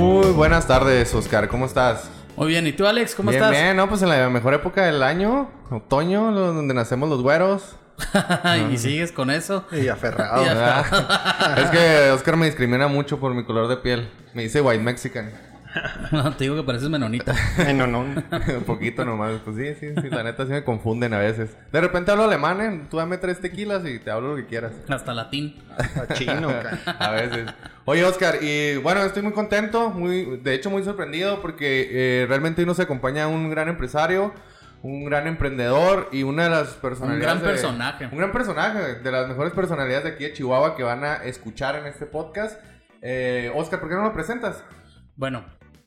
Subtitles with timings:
[0.00, 1.46] Muy buenas tardes, Oscar.
[1.46, 2.10] ¿Cómo estás?
[2.34, 3.14] Muy bien, ¿y tú, Alex?
[3.14, 3.54] ¿Cómo bien, estás?
[3.54, 7.76] Bien, no, pues en la mejor época del año, otoño, donde nacemos los güeros.
[8.72, 9.66] y sigues con eso.
[9.70, 10.42] Y aferrado.
[10.42, 11.58] Y ¿verdad?
[11.58, 14.08] es que Oscar me discrimina mucho por mi color de piel.
[14.32, 15.32] Me dice white mexican.
[16.12, 17.34] No, te digo que pareces menonita.
[17.58, 18.00] Ay, no, no.
[18.00, 19.40] Un poquito nomás.
[19.44, 20.10] Pues sí, sí, sí.
[20.10, 21.56] La neta sí me confunden a veces.
[21.72, 22.86] De repente hablo alemán, ¿eh?
[22.90, 24.72] Tú dame tres tequilas y te hablo lo que quieras.
[24.88, 25.62] Hasta latín.
[25.78, 26.48] Está chino.
[26.98, 27.48] A veces.
[27.90, 32.60] Oye, Oscar, y bueno, estoy muy contento, muy, de hecho muy sorprendido porque eh, realmente
[32.60, 34.32] hoy nos acompaña un gran empresario,
[34.84, 37.24] un gran emprendedor y una de las personalidades...
[37.24, 38.06] gran de- personaje.
[38.06, 41.74] Un gran personaje, de las mejores personalidades de aquí de Chihuahua que van a escuchar
[41.74, 42.62] en este podcast.
[43.02, 44.62] Eh, Oscar, ¿por qué no lo presentas?
[45.16, 45.44] Bueno,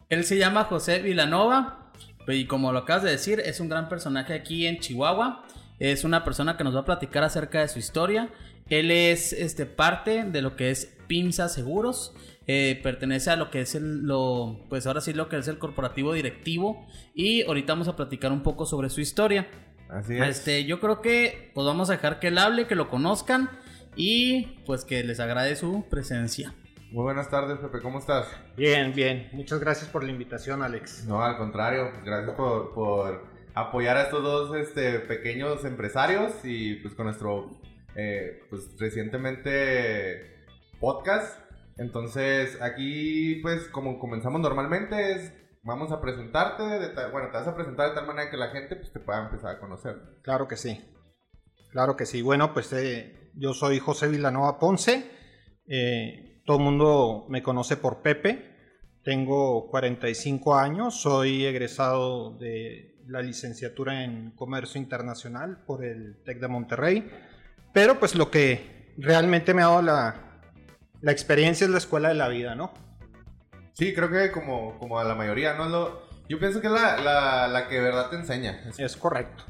[0.10, 1.90] él se llama José Vilanova.
[2.28, 5.46] Y como lo acabas de decir, es un gran personaje aquí en Chihuahua.
[5.80, 8.28] Es una persona que nos va a platicar acerca de su historia.
[8.70, 12.16] Él es este, parte de lo que es PIMSA Seguros.
[12.46, 15.58] Eh, pertenece a lo que es el, lo, pues ahora sí lo que es el
[15.58, 16.86] corporativo directivo.
[17.14, 19.48] Y ahorita vamos a platicar un poco sobre su historia.
[19.90, 20.28] Así es.
[20.28, 23.50] Este, yo creo que pues vamos a dejar que él hable, que lo conozcan
[23.96, 26.54] y pues que les agrade su presencia.
[26.92, 28.28] Muy buenas tardes, Pepe, ¿cómo estás?
[28.56, 29.30] Bien, bien.
[29.34, 31.06] Muchas gracias por la invitación, Alex.
[31.08, 36.94] No, al contrario, gracias por, por apoyar a estos dos este, pequeños empresarios y pues
[36.94, 37.60] con nuestro
[37.96, 40.33] eh, pues recientemente
[40.84, 41.40] podcast.
[41.78, 45.34] Entonces aquí pues como comenzamos normalmente es
[45.64, 48.76] vamos a presentarte, de bueno te vas a presentar de tal manera que la gente
[48.76, 49.96] pues te pueda empezar a conocer.
[50.24, 50.82] Claro que sí.
[51.72, 52.22] Claro que sí.
[52.22, 55.10] Bueno, pues eh, yo soy José Vilanova Ponce.
[55.68, 58.52] Eh, todo el mundo me conoce por Pepe.
[59.06, 61.02] Tengo 45 años.
[61.02, 67.10] Soy egresado de la licenciatura en Comercio Internacional por el TEC de Monterrey.
[67.74, 70.23] Pero pues lo que realmente me ha dado la,
[71.04, 72.74] la experiencia es la escuela de la vida, ¿no?
[73.74, 75.68] Sí, creo que como, como a la mayoría, ¿no?
[75.70, 78.62] Lo, yo pienso que es la, la, la que de verdad te enseña.
[78.70, 79.44] Es- Es correcto.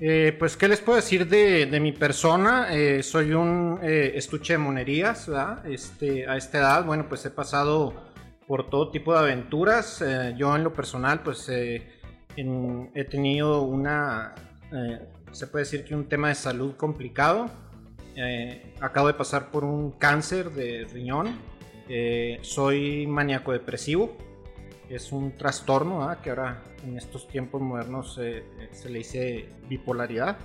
[0.00, 2.68] Eh, pues, ¿qué les puedo decir de, de mi persona?
[2.74, 5.64] Eh, soy un eh, estuche de monerías, ¿verdad?
[5.66, 7.94] Este, a esta edad, bueno, pues he pasado
[8.46, 10.02] por todo tipo de aventuras.
[10.02, 11.88] Eh, yo en lo personal, pues eh,
[12.36, 14.34] en- he tenido una,
[15.30, 17.48] se puede decir que un tema de salud complicado.
[18.16, 21.38] Eh, acabo de pasar por un cáncer de riñón.
[21.88, 24.16] Eh, soy maníaco depresivo
[24.94, 26.20] es un trastorno ¿verdad?
[26.20, 30.36] que ahora en estos tiempos modernos eh, se le dice bipolaridad.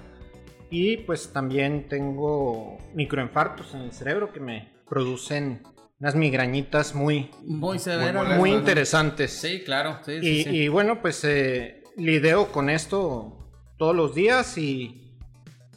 [0.69, 5.63] Y pues también tengo microinfartos en el cerebro que me producen
[5.99, 8.19] unas migrañitas muy, Muy severo.
[8.19, 8.57] molestas, muy ¿no?
[8.57, 9.31] interesantes.
[9.31, 9.99] Sí, claro.
[10.03, 10.49] Sí, sí, y, sí.
[10.49, 15.06] y bueno, pues eh, lidio con esto todos los días y,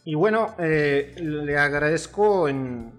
[0.04, 2.92] y bueno, eh, le agradezco en,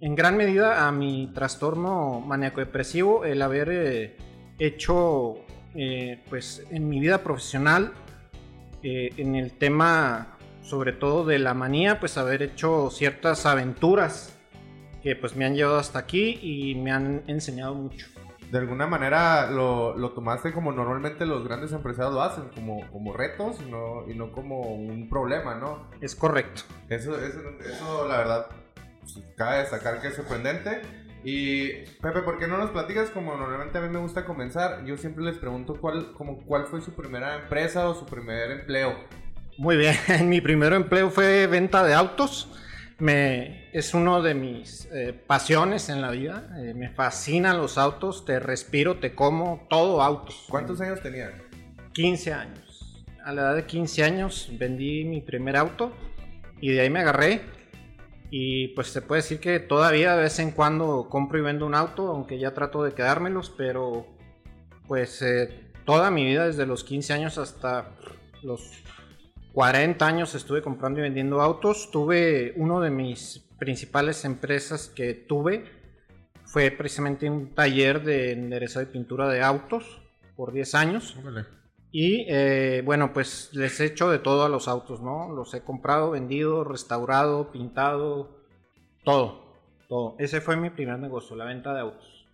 [0.00, 4.16] en gran medida a mi trastorno maníaco-depresivo el haber eh,
[4.58, 5.44] hecho,
[5.74, 7.92] eh, pues en mi vida profesional,
[8.82, 14.36] eh, en el tema sobre todo de la manía, pues haber hecho ciertas aventuras
[15.02, 18.06] que pues me han llevado hasta aquí y me han enseñado mucho.
[18.50, 23.12] De alguna manera lo, lo tomaste como normalmente los grandes empresarios lo hacen, como, como
[23.12, 25.88] retos y no, y no como un problema, ¿no?
[26.00, 26.62] Es correcto.
[26.88, 28.46] Eso, eso, eso la verdad,
[29.00, 30.80] pues, cabe destacar que es sorprendente.
[31.24, 34.84] Y Pepe, ¿por qué no nos platicas como normalmente a mí me gusta comenzar?
[34.84, 38.94] Yo siempre les pregunto cuál, como, cuál fue su primera empresa o su primer empleo.
[39.58, 39.96] Muy bien,
[40.28, 42.48] mi primer empleo fue venta de autos.
[42.98, 46.50] Me, es uno de mis eh, pasiones en la vida.
[46.58, 50.46] Eh, me fascinan los autos, te respiro, te como, todo autos.
[50.48, 51.32] ¿Cuántos años tenían?
[51.92, 53.04] 15 años.
[53.24, 55.92] A la edad de 15 años vendí mi primer auto
[56.60, 57.42] y de ahí me agarré.
[58.30, 61.74] Y pues se puede decir que todavía de vez en cuando compro y vendo un
[61.74, 64.06] auto, aunque ya trato de quedármelos, pero
[64.86, 67.90] pues eh, toda mi vida, desde los 15 años hasta
[68.42, 68.82] los
[69.58, 71.90] 40 años estuve comprando y vendiendo autos.
[71.90, 75.64] Tuve uno de mis principales empresas que tuve
[76.44, 80.00] fue precisamente un taller de endereza de pintura de autos
[80.36, 81.16] por 10 años.
[81.90, 85.34] Y eh, bueno, pues les he hecho de todo a los autos, ¿no?
[85.34, 88.44] Los he comprado, vendido, restaurado, pintado,
[89.02, 89.56] todo,
[89.88, 90.14] todo.
[90.20, 92.28] Ese fue mi primer negocio, la venta de autos.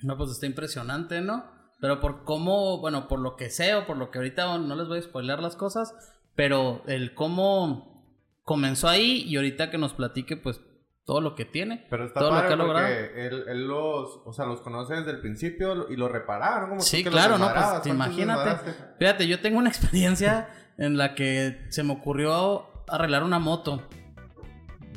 [0.00, 1.57] No, pues está impresionante, ¿no?
[1.80, 4.88] Pero por cómo, bueno, por lo que sé o por lo que ahorita no les
[4.88, 5.94] voy a spoiler las cosas,
[6.34, 8.04] pero el cómo
[8.42, 10.60] comenzó ahí y ahorita que nos platique, pues
[11.08, 11.86] todo lo que tiene.
[11.88, 12.86] Pero está todo padre lo que ha logrado.
[12.88, 16.68] él, él los, o sea, los conoce desde el principio y lo repararon.
[16.68, 18.72] Como Sí, claro, no, pues desmadrabas, te ¿cuántos imagínate.
[18.98, 23.88] Fíjate, yo tengo una experiencia en la que se me ocurrió arreglar una moto.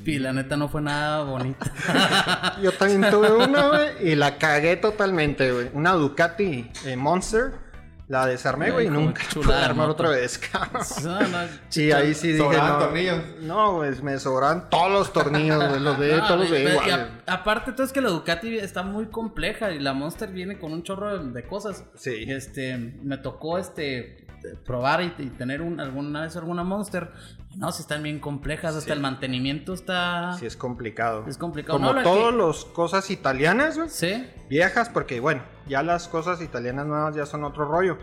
[0.06, 2.58] Y la neta no fue nada bonita.
[2.62, 5.70] Yo también tuve una, güey, y la cagué totalmente, güey.
[5.74, 7.72] Una Ducati eh, Monster.
[8.08, 10.84] La desarmé, güey, y nunca pude armar otra vez, cabrón.
[11.02, 11.38] No, no,
[11.70, 12.80] Sí, ahí sí dije, Sobraban no.
[12.80, 13.20] tornillos.
[13.40, 16.92] No, pues me sobran todos los tornillos, güey, los de No, todos los de igual.
[17.26, 20.74] a- aparte, todo es que la Ducati está muy compleja y la Monster viene con
[20.74, 21.86] un chorro de, de cosas.
[21.96, 22.26] Sí.
[22.28, 24.28] Este, me tocó este
[24.66, 27.12] probar y, y tener un, alguna vez alguna Monster.
[27.58, 28.92] No, si están bien complejas, hasta Sí.
[28.94, 31.26] el mantenimiento está Sí, es complicado.
[31.28, 31.80] es complicado.
[31.80, 33.90] Como No, todas que- cosas italianas, güey.
[33.90, 34.26] Sí.
[34.50, 37.98] Viejas, porque bueno, ya las cosas italianas nuevas ya son otro rollo.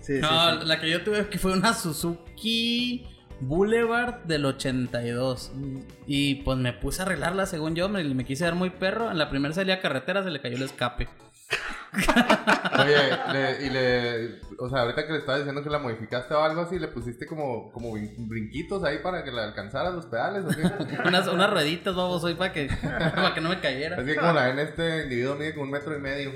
[0.00, 0.66] Sí, No, sí, sí.
[0.66, 3.06] la que yo tuve que fue una Suzuki
[3.40, 5.52] Boulevard del 82.
[6.06, 9.10] Y pues me puse a arreglarla según yo, me, me quise dar muy perro.
[9.10, 11.08] En la primera salida a carretera se le cayó el escape.
[12.78, 12.96] Oye,
[13.32, 16.62] le- y le, o sea, ahorita que le estaba diciendo que la modificaste o algo
[16.62, 20.48] así, le pusiste como, como brin- brinquitos ahí para que le alcanzaras los pedales, ¿o
[20.48, 20.98] qué?
[21.08, 22.68] Unas, unas rueditas, vamos, hoy para que,
[23.14, 23.96] para que no me cayera.
[23.96, 26.32] Así como la ven este individuo mide como un metro y medio.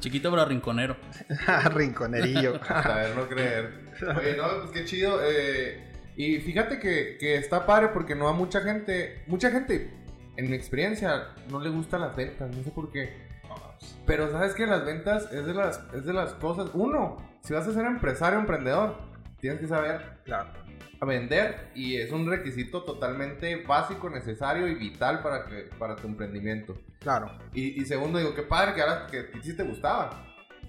[0.00, 0.96] Chiquito pero rinconero.
[1.74, 2.60] Rinconerillo.
[2.68, 3.70] A ver, no creer.
[4.16, 5.20] Oye, no, pues qué chido.
[5.22, 9.90] eh, y fíjate que, que está padre porque no a mucha gente, mucha gente,
[10.36, 13.23] en mi experiencia, no le gustan las ventas, no sé por qué.
[14.06, 16.70] Pero sabes que las ventas es de las, es de las cosas.
[16.74, 18.96] Uno, si vas a ser empresario, emprendedor,
[19.40, 20.50] tienes que saber Claro.
[21.00, 26.06] a vender y es un requisito totalmente básico, necesario y vital para, que, para tu
[26.06, 26.74] emprendimiento.
[27.00, 27.30] Claro.
[27.52, 30.22] Y, y segundo, digo, qué padre que ahora que ti sí te gustaba.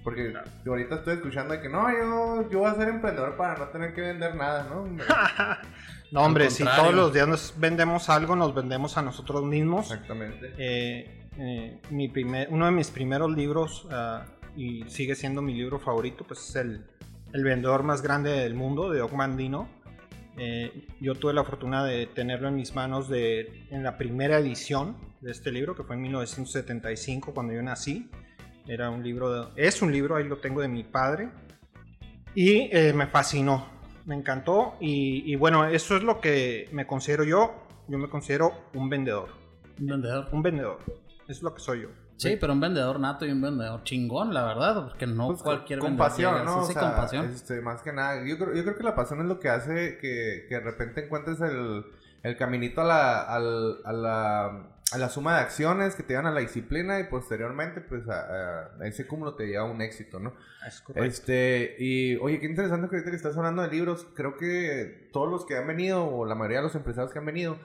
[0.03, 0.31] Porque
[0.63, 3.69] yo ahorita estoy escuchando de que no, yo, yo voy a ser emprendedor para no
[3.69, 4.85] tener que vender nada, ¿no?
[6.11, 9.91] No, hombre, si todos los días nos vendemos algo, nos vendemos a nosotros mismos.
[9.91, 10.53] Exactamente.
[10.57, 15.79] Eh, eh, mi primer, uno de mis primeros libros, ah, y sigue siendo mi libro
[15.79, 16.85] favorito, pues es el,
[17.33, 19.67] el vendedor más grande del mundo, de Ogmandino.
[20.37, 24.97] Eh, yo tuve la fortuna de tenerlo en mis manos de, en la primera edición
[25.21, 28.09] de este libro, que fue en 1975, cuando yo nací.
[28.67, 31.29] Era un libro, de- es un libro, ahí lo tengo de mi padre.
[32.33, 33.65] Y eh, me fascinó,
[34.05, 34.75] me encantó.
[34.79, 37.53] Y, y bueno, eso es lo que me considero yo.
[37.87, 39.29] Yo me considero un vendedor.
[39.79, 40.27] Un vendedor.
[40.31, 40.79] Un vendedor.
[41.27, 41.89] Es lo que soy yo.
[42.17, 45.79] Sí, pero un vendedor nato y un vendedor chingón, la verdad, porque no Pues, cualquier
[45.79, 46.59] con vendedor pasión, ¿no?
[46.59, 47.25] O sea, con pasión.
[47.25, 48.25] este, más que nada.
[48.25, 51.05] Yo creo, yo creo que la pasión es lo que hace que, que de repente
[51.05, 51.83] encuentres el,
[52.23, 54.45] el caminito a la, a, la,
[54.93, 58.69] a la suma de acciones que te llevan a la disciplina y posteriormente, pues, a
[58.85, 60.33] ese cúmulo te lleva a un éxito, ¿no?
[60.65, 61.05] Es correcto.
[61.05, 65.29] Este, y oye, qué interesante que ahorita que estás hablando de libros, creo que todos
[65.29, 67.57] los que han venido, o la mayoría de los empresarios que han venido,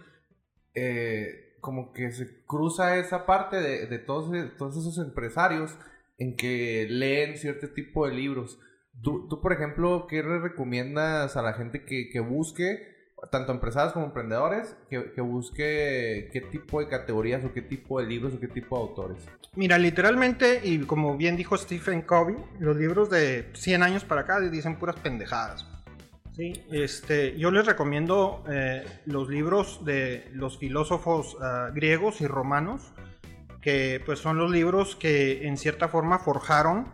[0.74, 5.76] eh, como que se cruza esa parte de, de todos, e- todos esos empresarios
[6.18, 8.58] en que leen cierto tipo de libros.
[9.02, 12.87] Tú, tú, por ejemplo, ¿qué le recomiendas a la gente que, que busque,
[13.30, 18.06] tanto empresarios como emprendedores, que, que busque qué tipo de categorías o qué tipo de
[18.06, 19.28] libros o qué tipo de autores?
[19.54, 24.40] Mira, literalmente, y como bien dijo Stephen Covey, los libros de 100 años para acá
[24.40, 25.66] dicen puras pendejadas.
[26.40, 32.94] Sí, este, yo les recomiendo eh, los libros de los filósofos ah, griegos y romanos,
[33.61, 36.90] que pues son los libros que en cierta forma forjaron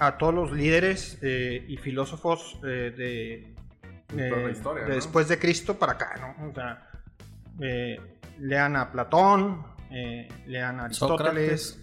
[0.00, 3.54] a todos los líderes eh, y filósofos eh, de,
[4.16, 4.94] De toda la historia, de ¿no?
[4.96, 6.48] después de Cristo para acá, ¿no?
[6.48, 6.90] O sea,
[7.60, 8.00] eh,
[8.40, 11.78] lean a Platón, eh, lean a Aristóteles.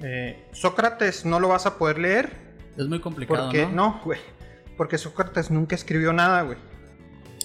[0.00, 2.30] Eh, Sócrates no lo vas a poder leer
[2.76, 3.72] Es muy complicado, porque ¿no?
[3.72, 4.20] no, güey.
[4.82, 6.58] Porque Sócrates nunca escribió nada, güey.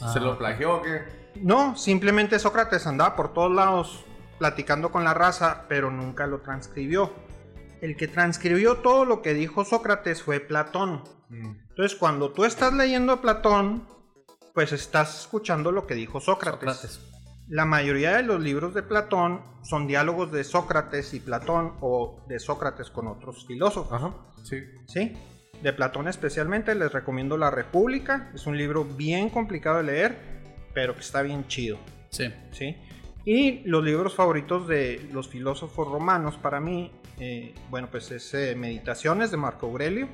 [0.01, 1.03] Ah, ¿Se lo plagió o qué?
[1.35, 4.05] No, simplemente Sócrates andaba por todos lados
[4.39, 7.13] platicando con la raza, pero nunca lo transcribió.
[7.79, 11.03] El que transcribió todo lo que dijo Sócrates fue Platón.
[11.29, 13.87] Entonces, cuando tú estás leyendo a Platón,
[14.55, 16.73] pues estás escuchando lo que dijo Sócrates.
[16.73, 17.01] Sócrates.
[17.49, 22.39] La mayoría de los libros de Platón son diálogos de Sócrates y Platón o de
[22.39, 23.93] Sócrates con otros filósofos.
[23.93, 24.11] Ajá,
[24.43, 24.63] sí.
[24.87, 25.15] ¿sí?
[25.61, 28.31] De Platón especialmente les recomiendo La República.
[28.35, 30.17] Es un libro bien complicado de leer,
[30.73, 31.77] pero que está bien chido,
[32.09, 32.31] Sí.
[32.51, 32.75] ¿sí?
[33.25, 38.55] Y los libros favoritos de los filósofos romanos para mí, eh, bueno, pues es eh,
[38.55, 40.07] Meditaciones de Marco Aurelio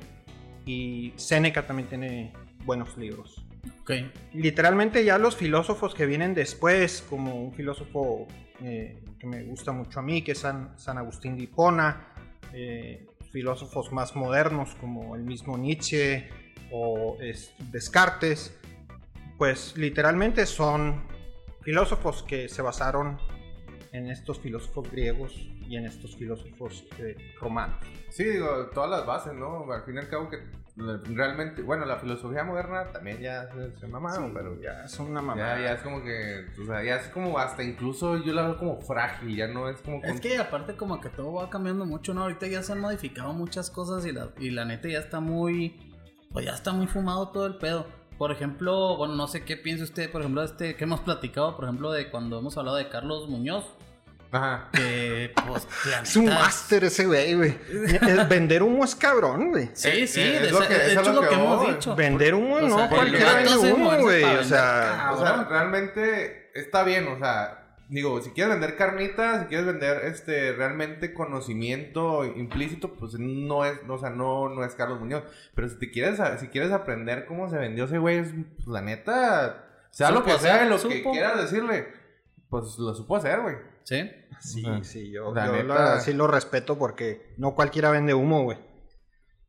[0.66, 2.32] y Séneca también tiene
[2.64, 3.44] buenos libros.
[3.82, 3.92] Ok.
[4.32, 8.26] Literalmente ya los filósofos que vienen después, como un filósofo
[8.62, 12.08] eh, que me gusta mucho a mí, que es San, San Agustín de Hipona,
[12.52, 16.28] eh, filósofos más modernos como el mismo Nietzsche
[16.70, 18.56] o es- Descartes,
[19.38, 21.02] pues literalmente son
[21.62, 23.18] filósofos que se basaron
[23.92, 25.32] en estos filósofos griegos
[25.68, 27.84] y en estos filósofos eh, romanos.
[28.10, 29.70] Sí, digo, todas las bases, ¿no?
[29.72, 29.98] Al fin y
[30.30, 30.38] que
[30.76, 35.60] realmente, bueno, la filosofía moderna también ya se, mamaron, pero ya, Es una ya, mamada.
[35.60, 38.80] ya es como que, o sea, ya es como hasta incluso yo la veo como
[38.80, 40.02] frágil, ya no es como...
[40.02, 42.22] Es que aparte como que todo va cambiando mucho, ¿no?
[42.22, 45.76] Ahorita ya se han modificado muchas cosas y la, y la neta ya está muy...
[46.32, 47.86] Pues ya está muy fumado todo el pedo.
[48.18, 51.64] Por ejemplo, bueno, no sé qué piensa usted, por ejemplo, este que hemos platicado, por
[51.64, 53.64] ejemplo, de cuando hemos hablado de Carlos Muñoz.
[54.34, 54.68] Ajá.
[54.72, 55.66] Que, pues,
[56.02, 57.56] Es un máster ese güey, güey.
[57.70, 59.70] El Vender humo es cabrón, güey.
[59.74, 61.56] Sí, sí, Eh, de, es lo que- de es hecho lo lo que que hemos
[61.58, 61.72] voy.
[61.74, 61.94] dicho.
[61.96, 64.24] Vender humo, O no, sea, cualquiera el vende humo, güey.
[64.24, 69.46] O sea, O sea, realmente está bien, o sea, digo, si quieres vender carnitas, si
[69.46, 74.98] quieres vender este realmente conocimiento implícito, pues no es, o sea, no, no es Carlos
[75.00, 75.22] Muñoz.
[75.54, 78.80] Pero si te quieres, si quieres aprender cómo se vendió ese güey, es, pues, la
[78.80, 81.86] neta, sea lo que sea, hacer, lo que quieras decirle,
[82.48, 83.56] pues lo supo hacer, güey.
[83.84, 84.10] Sí.
[84.40, 88.42] Sí, sí, yo, La yo neta- la- sí lo respeto porque no cualquiera vende humo,
[88.44, 88.58] güey.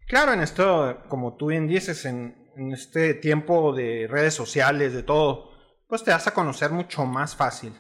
[0.07, 5.03] Claro, en esto, como tú bien dices, en, en este tiempo de redes sociales, de
[5.03, 5.49] todo,
[5.87, 7.73] pues te das a conocer mucho más fácil.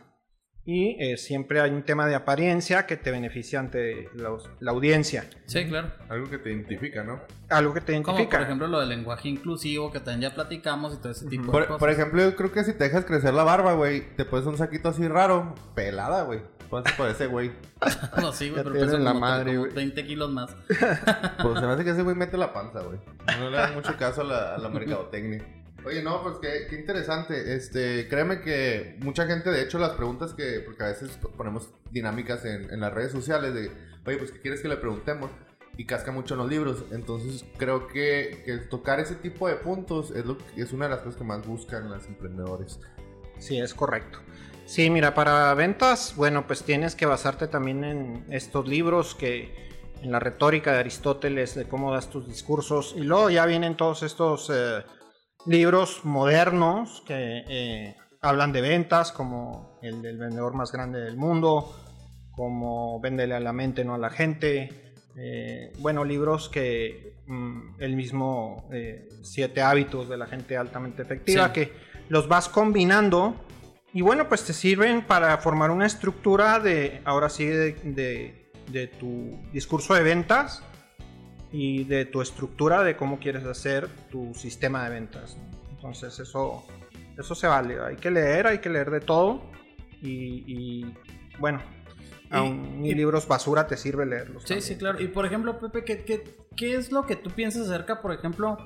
[0.67, 5.29] Y eh, siempre hay un tema de apariencia que te beneficia ante los- la audiencia.
[5.45, 5.91] Sí, claro.
[6.09, 7.21] Algo que te identifica, ¿no?
[7.49, 8.37] Algo que te Como identifica.
[8.39, 11.51] por ejemplo lo del lenguaje inclusivo que también ya platicamos y todo ese tipo de
[11.51, 11.79] Por, cosas.
[11.79, 14.57] por ejemplo, yo creo que si te dejas crecer la barba, güey, te pones un
[14.57, 16.41] saquito así raro, pelada, güey.
[16.97, 17.51] Por ese güey.
[18.21, 19.73] no, sí, güey, pero te pesa la como, madre, como güey.
[19.73, 20.55] 20 kilos más.
[21.41, 22.99] Pues se me hace que ese güey mete la panza, güey.
[23.39, 25.43] No le da mucho caso a la, a la mercadotecnia.
[25.85, 27.55] Oye, no, pues qué, qué interesante.
[27.55, 32.43] Este, créeme que mucha gente, de hecho, las preguntas que, porque a veces ponemos dinámicas
[32.45, 33.71] en, en las redes sociales de,
[34.07, 35.29] oye, pues qué quieres que le preguntemos
[35.77, 36.85] y casca mucho en los libros.
[36.91, 40.91] Entonces, creo que, que tocar ese tipo de puntos es lo que- es una de
[40.95, 42.79] las cosas que más buscan los emprendedores.
[43.37, 44.19] Sí, es correcto.
[44.65, 49.53] Sí, mira, para ventas, bueno, pues tienes que basarte también en estos libros que
[50.01, 54.03] en la retórica de Aristóteles, de cómo das tus discursos, y luego ya vienen todos
[54.03, 54.83] estos eh,
[55.45, 61.75] libros modernos que eh, hablan de ventas, como el del vendedor más grande del mundo,
[62.31, 64.81] como Véndele a la mente, no a la gente.
[65.17, 68.67] eh, bueno, libros que mm, el mismo
[69.23, 71.53] Siete hábitos de la gente altamente efectiva, Sí.
[71.53, 71.73] que
[72.09, 73.33] los vas combinando
[73.95, 78.87] y bueno, pues te sirven para formar una estructura de, ahora sí, de, de- de
[78.87, 80.61] tu discurso de ventas
[81.51, 85.37] y de tu estructura de cómo quieres hacer tu sistema de ventas.
[85.71, 86.65] Entonces eso,
[87.17, 87.79] eso se vale.
[87.79, 89.43] Hay que leer, hay que leer de todo
[90.01, 90.43] y,
[90.81, 90.95] y,
[91.39, 91.61] bueno,
[92.31, 94.41] aun ni libros basura te sirve leerlos.
[94.43, 94.61] Sí, también.
[94.63, 94.99] sí, claro.
[95.01, 98.57] Y por ejemplo, Pepe, ¿qué, qué, qué es lo que tú piensas acerca, por ejemplo?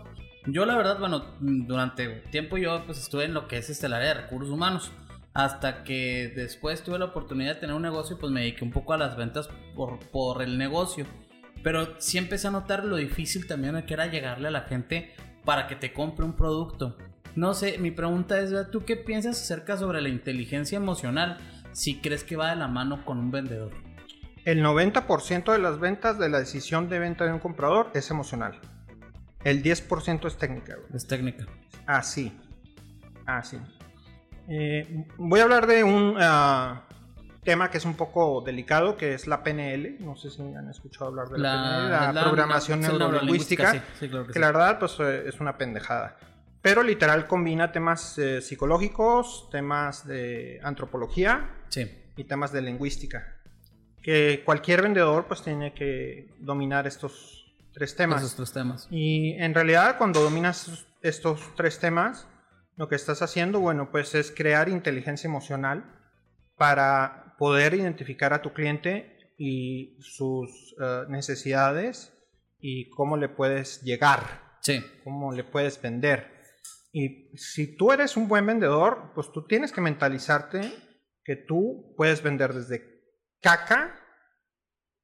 [0.48, 4.00] Yo la verdad, bueno, durante tiempo yo pues estuve en lo que es este, área
[4.16, 4.92] de recursos humanos.
[5.34, 8.72] Hasta que después tuve la oportunidad de tener un negocio y pues me dediqué un
[8.72, 11.06] poco a las ventas por, por el negocio.
[11.64, 15.14] Pero sí empecé a notar lo difícil también que era llegarle a la gente
[15.46, 16.98] para que te compre un producto.
[17.36, 21.38] No sé, mi pregunta es, ¿tú qué piensas acerca sobre la inteligencia emocional?
[21.72, 23.72] Si crees que va de la mano con un vendedor.
[24.46, 28.60] El 90% de las ventas de la decisión de venta de un comprador es emocional.
[29.44, 30.76] El 10% es técnica.
[30.76, 30.88] güey.
[30.96, 31.46] Es técnica.
[31.86, 32.32] Así.
[33.26, 33.58] Así.
[34.50, 36.84] Eh, voy a hablar de un ah,
[37.44, 39.98] tema que es un poco delicado, que es la PNL.
[40.00, 42.98] No sé si han escuchado hablar de la, PNL, la, es la- programación la- sí,
[42.98, 43.72] neurolingüística.
[43.74, 44.39] Sí, sí, claro que que sí.
[44.39, 46.18] la verdad, pues eh, es una pendejada.
[46.62, 51.50] Pero literal combina temas eh, psicológicos, temas de antropología
[52.18, 53.36] y temas de lingüística.
[54.01, 58.22] Que cualquier vendedor pues tiene que dominar estos tres temas.
[58.24, 58.88] esos tres temas.
[58.89, 62.27] Y en realidad cuando dominas estos tres temas,
[62.80, 65.84] lo que estás haciendo, bueno, pues es crear inteligencia emocional
[66.56, 72.14] para poder identificar a tu cliente y sus eh, necesidades
[72.58, 74.22] y cómo le puedes llegar,
[74.62, 76.32] Sí, cómo le puedes vender.
[76.94, 80.72] Y si tú eres un buen vendedor, pues tú tienes que mentalizarte
[81.26, 83.04] que tú puedes vender desde
[83.42, 83.94] caca,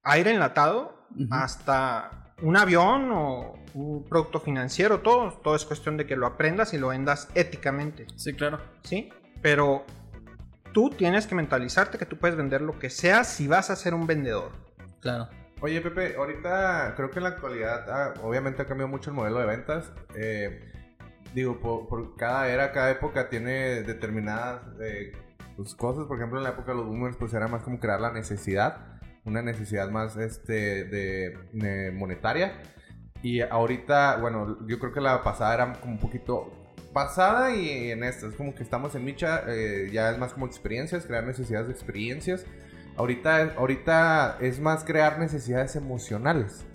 [0.01, 6.15] aire enlatado, hasta un avión o un producto financiero, todo, todo es cuestión de que
[6.15, 8.59] lo aprendas y lo vendas éticamente, sí, claro.
[8.83, 9.09] ¿sí?
[9.41, 9.85] Pero
[10.71, 13.93] tú tienes que mentalizarte que tú puedes vender lo que sea si vas a ser
[13.93, 14.51] un vendedor.
[15.01, 15.27] Claro.
[15.61, 19.39] Oye, Pepe, ahorita creo que en la actualidad, ah, obviamente ha cambiado mucho el modelo
[19.39, 19.91] de ventas.
[20.15, 20.71] Eh,
[21.33, 25.11] digo, por, por cada era, cada época tiene determinadas eh,
[25.57, 26.05] pues, cosas.
[26.05, 28.99] Por ejemplo, en la época de los boomers, pues era más como crear la necesidad.
[29.25, 32.61] Una necesidad más este, de, de monetaria.
[33.21, 36.51] Y ahorita, bueno, yo creo que la pasada era como un poquito
[36.93, 38.27] pasada y en esta.
[38.27, 41.73] Es como que estamos en Micha, eh, ya es más como experiencias, crear necesidades de
[41.73, 42.45] experiencias.
[42.97, 46.65] Ahorita, ahorita es más crear necesidades emocionales.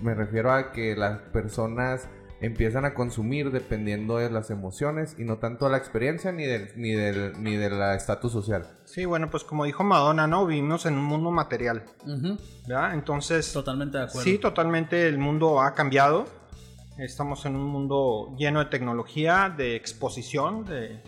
[0.00, 2.08] Me refiero a que las personas
[2.40, 6.70] empiezan a consumir dependiendo de las emociones y no tanto de la experiencia ni del
[6.76, 8.66] ni del ni del estatus social.
[8.84, 10.46] Sí, bueno, pues como dijo Madonna, ¿no?
[10.46, 12.38] Vivimos en un mundo material, Ujú.
[12.66, 12.94] ¿verdad?
[12.94, 14.22] Entonces, Totalmente de acuerdo.
[14.22, 16.26] sí, totalmente el mundo ha cambiado.
[16.98, 21.00] Estamos en un mundo lleno de tecnología, de exposición, de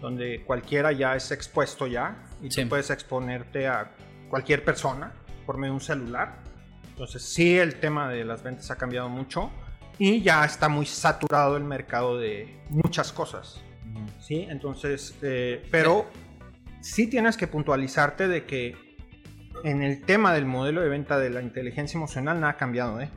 [0.00, 2.62] donde cualquiera ya es expuesto ya y Sí.
[2.62, 3.94] tú puedes exponerte a
[4.30, 5.12] cualquier persona
[5.44, 6.38] por medio de un celular.
[6.90, 9.50] Entonces, sí, el tema de las ventas ha cambiado mucho
[10.00, 13.60] y ya está muy saturado el mercado de muchas cosas.
[14.18, 14.46] ¿sí?
[14.48, 16.06] Entonces, eh, pero
[16.80, 18.74] sí tienes que puntualizarte de que
[19.62, 23.10] en el tema del modelo de venta de la inteligencia emocional nada ha cambiado, ¿eh?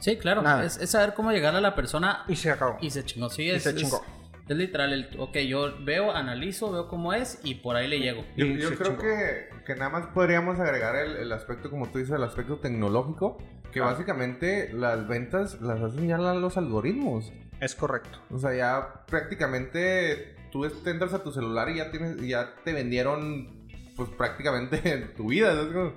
[0.00, 0.42] Sí, claro.
[0.42, 0.64] Nada.
[0.64, 2.76] Es, es saber cómo llegar a la persona Y se acabó.
[2.82, 3.30] y se chingó.
[3.30, 4.02] Sí, Y es, se chingó.
[4.48, 4.92] es literal.
[4.92, 8.22] El, ok, yo veo, analizo, veo cómo es y por ahí le llego.
[8.36, 8.98] Yo, creo chingó.
[8.98, 13.38] que, que nada más podríamos agregar el, el aspecto, como tú dices, el aspecto tecnológico,
[13.72, 13.84] que Ah.
[13.84, 17.32] básicamente las ventas las hacen ya los algoritmos.
[17.60, 18.18] Es correcto.
[18.30, 22.72] O sea, ya prácticamente tú te entras a tu celular y ya tienes, ya te
[22.72, 24.78] vendieron pues prácticamente
[25.16, 25.54] tu vida.
[25.54, 25.94] De O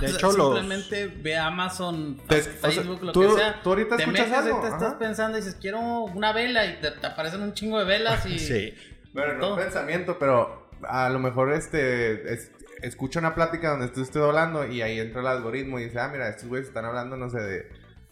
[0.00, 0.58] sea, hecho, los...
[0.58, 3.60] simplemente ve Amazon, Te- Facebook, o sea, lo tú- que sea.
[3.62, 4.98] tú ahorita te escuchas metes algo, te estás ajá.
[4.98, 8.38] pensando y dices, quiero una vela y te, te aparecen un chingo de velas y...
[8.40, 8.74] Sí.
[9.12, 9.56] Bueno, no Todo.
[9.56, 12.50] pensamiento, pero a lo mejor este es-
[12.84, 16.08] escucha una plática donde tú estés hablando y ahí entra el algoritmo y dice, ah,
[16.12, 17.68] mira, estos güeyes están hablando, no sé, de,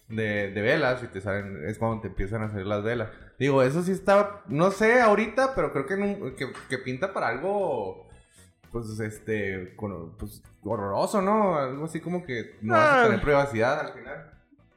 [0.09, 3.09] de, de velas y te salen, es cuando te empiezan a salir las velas.
[3.39, 7.29] Digo, eso sí está, no sé ahorita, pero creo que, un- que, que pinta para
[7.29, 8.09] algo,
[8.71, 11.57] pues, este, con- pues, horroroso, ¿no?
[11.57, 13.05] Algo así como que no vas a Ah.
[13.07, 14.29] tener privacidad al final.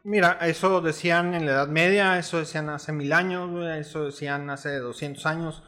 [0.04, 4.78] Mira, eso decían en la Edad Media, eso decían hace mil años, eso decían hace
[4.78, 5.64] 200 años.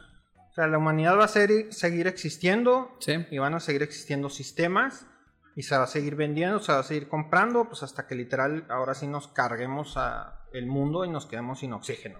[0.58, 3.12] Sea, la humanidad va a ser- seguir existiendo Sí.
[3.30, 5.06] y van a seguir existiendo sistemas
[5.54, 8.64] y se va a seguir vendiendo, se va a seguir comprando, pues hasta que literal
[8.68, 12.18] ahora sí nos carguemos a el mundo y nos quedemos sin oxígeno.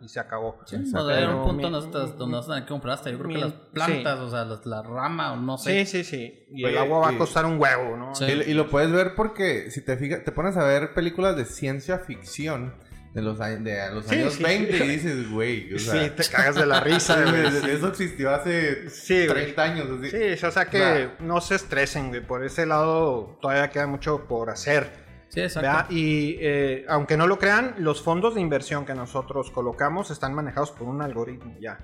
[0.00, 0.58] Y se acabó.
[0.64, 3.18] Sí, o un punto mi- donde, estás- donde vas a tener que comprar hasta yo
[3.18, 5.84] creo que las plantas, o sea, las- la rama o no sé.
[5.84, 6.46] Sí, sí, sí.
[6.50, 8.14] Y Oye, el agua va y- a costar un huevo, ¿no?
[8.14, 8.24] Sí.
[8.24, 11.44] Y, y lo puedes ver porque si te fijas, te pones a ver películas de
[11.44, 12.74] ciencia ficción
[13.16, 14.84] de los, a- de los Sí, años sí, 20 sí.
[14.84, 17.46] y dices, güey, o sea, Sí, te cagas de la risa, güey.
[17.70, 19.54] eso existió hace Sí, güey.
[19.54, 19.86] 30 años.
[19.98, 20.10] Así.
[20.36, 20.78] Sí, o sea que
[21.18, 21.26] Nah.
[21.26, 22.20] no se estresen, güey.
[22.20, 24.90] Por ese lado todavía queda mucho por hacer.
[25.28, 25.66] Sí, exacto.
[25.66, 25.86] ¿verdad?
[25.90, 30.70] Y eh, aunque no lo crean, los fondos de inversión que nosotros colocamos están manejados
[30.72, 31.78] por un algoritmo ya.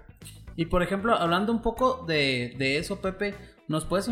[0.54, 3.34] Y por ejemplo, hablando un poco de, de eso, Pepe,
[3.68, 4.10] ¿nos puedes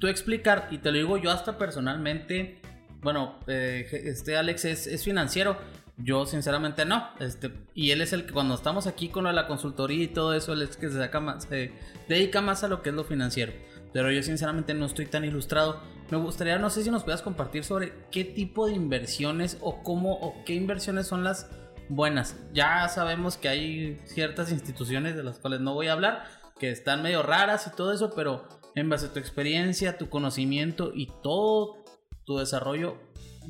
[0.00, 0.66] tú explicar?
[0.72, 2.60] Y te lo digo yo hasta personalmente,
[3.02, 5.56] bueno, eh, este Alex es, es financiero,
[6.02, 7.08] yo sinceramente no.
[7.18, 10.52] Este, y él es el que cuando estamos aquí con la consultoría y todo eso,
[10.52, 11.72] él es que se, saca más, se
[12.08, 13.52] dedica más a lo que es lo financiero.
[13.92, 15.80] Pero yo sinceramente no estoy tan ilustrado.
[16.10, 20.14] Me gustaría, no sé si nos puedas compartir sobre qué tipo de inversiones o cómo
[20.14, 21.50] o qué inversiones son las
[21.88, 22.36] buenas.
[22.52, 26.24] Ya sabemos que hay ciertas instituciones de las cuales no voy a hablar,
[26.58, 30.92] que están medio raras y todo eso, pero en base a tu experiencia, tu conocimiento
[30.94, 31.84] y todo
[32.24, 32.96] tu desarrollo,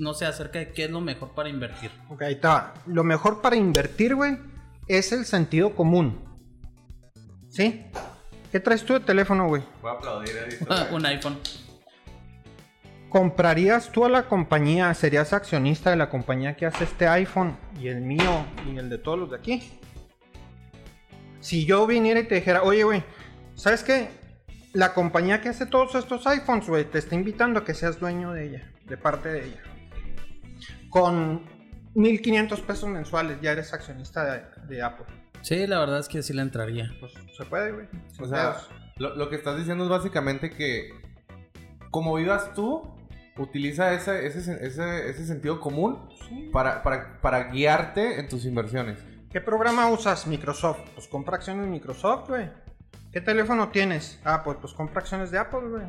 [0.01, 1.91] no sé acerca de qué es lo mejor para invertir.
[2.09, 2.73] Ok, ahí está.
[2.87, 4.39] Lo mejor para invertir, güey,
[4.89, 6.19] es el sentido común.
[7.49, 7.85] ¿Sí?
[8.51, 9.63] ¿Qué traes tú de teléfono, güey?
[9.83, 10.87] Voy a aplaudir ahí.
[10.95, 11.39] Un iPhone.
[13.11, 14.93] ¿Comprarías tú a la compañía?
[14.95, 18.99] ¿Serías accionista de la compañía que hace este iPhone y el mío y el de
[18.99, 19.71] todos los de aquí?
[21.41, 23.03] Si yo viniera y te dijera, oye, güey,
[23.55, 24.09] ¿sabes qué?
[24.73, 28.33] La compañía que hace todos estos iPhones, güey, te está invitando a que seas dueño
[28.33, 29.70] de ella, de parte de ella.
[30.91, 31.43] Con
[31.95, 35.07] 1500 pesos mensuales ya eres accionista de, de Apple.
[35.43, 36.91] Sí, la verdad es que sí le entraría.
[37.01, 37.87] Pues se puede, güey.
[38.21, 38.57] O sea,
[38.97, 40.91] lo, lo que estás diciendo es básicamente que
[41.91, 42.83] como vivas tú,
[43.39, 46.51] utiliza ese, ese, ese, ese sentido común Sí.
[46.53, 48.99] para, para, para guiarte en tus inversiones.
[49.33, 50.27] ¿Qué programa usas?
[50.27, 50.79] Microsoft.
[50.95, 52.51] Pues compra acciones de Microsoft, güey.
[53.13, 54.21] ¿Qué teléfono tienes?
[54.25, 55.85] Ah, pues, pues compra acciones de Apple, güey.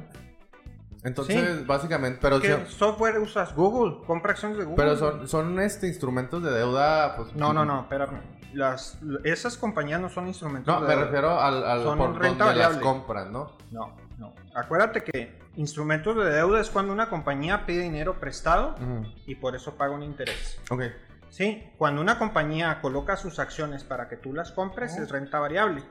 [1.04, 1.64] Entonces, Sí.
[1.66, 3.56] básicamente, pero, ¿Qué son- software usas?
[3.56, 4.06] Google.
[4.06, 4.78] Compra acciones de Google.
[4.78, 7.34] pero son, son este, instrumentos de deuda, pues...
[7.36, 8.22] No, no, no, espérame.
[8.54, 11.06] las, esas compañías no son instrumentos No, de me deuda.
[11.06, 12.82] refiero al, al Son por renta donde las variable.
[12.82, 13.52] compras, ¿no?
[13.72, 14.34] No, no.
[14.54, 18.76] Acuérdate que instrumentos de deuda es cuando una compañía pide dinero prestado
[19.26, 20.60] y por eso paga un interés.
[20.70, 20.84] Ok.
[21.30, 25.82] Sí, cuando una compañía coloca sus acciones para que tú las compres es renta variable.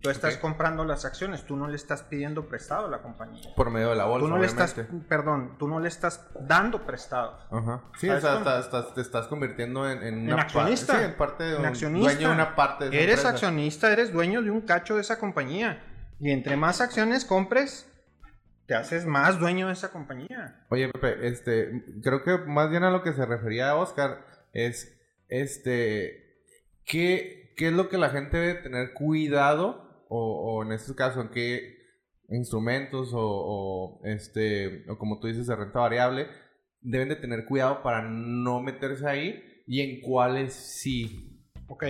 [0.00, 3.52] Tú estás comprando las acciones, tú no le estás pidiendo prestado a la compañía.
[3.56, 4.76] Por medio de la bolsa, Tú no le estás,
[5.08, 7.36] perdón, tú no le estás dando prestado.
[7.50, 7.82] Ajá.
[7.98, 8.40] Sí, o ¿Sabes sea, cómo?
[8.44, 10.98] estás- estás- te estás convirtiendo en, en En una pa- accionista.
[10.98, 12.12] sí, en parte de En un accionista.
[12.12, 13.28] dueño de una parte de esa Eres empresa.
[13.30, 15.82] accionista, eres dueño de un cacho de esa compañía.
[16.20, 17.90] Y entre más acciones compres,
[18.66, 20.64] te haces más dueño de esa compañía.
[20.68, 24.96] Oye, Pepe, este, creo que más bien a lo que se refería Oscar es,
[25.28, 26.42] este,
[26.84, 29.87] ¿qué, qué es lo que la gente debe tener cuidado?
[30.08, 31.78] O, o en este caso, ¿en qué
[32.30, 36.28] instrumentos o, o, este, o como tú dices, de renta variable,
[36.80, 39.62] deben de tener cuidado para no meterse ahí?
[39.66, 41.40] ¿Y en cuáles sí?
[41.68, 41.84] Ok.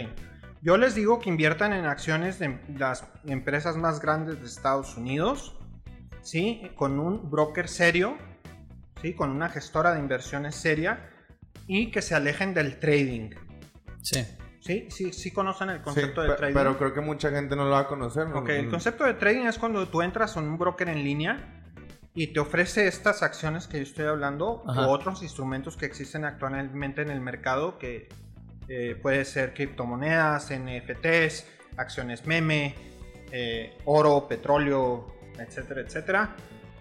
[0.61, 5.57] Yo les digo que inviertan en acciones de las empresas más grandes de Estados Unidos,
[6.23, 6.63] ¿sí?
[6.75, 8.19] Con un broker serio,
[9.01, 9.15] ¿sí?
[9.15, 11.11] Con una gestora de inversiones seria
[11.69, 13.31] y que se alejen del trading,
[14.03, 14.25] Sí.
[14.61, 14.88] ¿Sí?
[14.90, 16.55] Sí, sí conocen el concepto Sí, de trading.
[16.55, 18.29] Pero creo que mucha gente no lo va a conocer.
[18.29, 18.40] ¿no?
[18.40, 21.62] Ok, el concepto de trading es cuando tú entras en un broker en línea
[22.14, 24.87] y te ofrece estas acciones que yo estoy hablando Ajá.
[24.87, 28.09] o otros instrumentos que existen actualmente en el mercado que
[28.68, 32.75] eh, puede ser criptomonedas, NFTs, acciones meme,
[33.31, 35.07] eh, oro, petróleo,
[35.38, 36.37] etcétera, etcétera.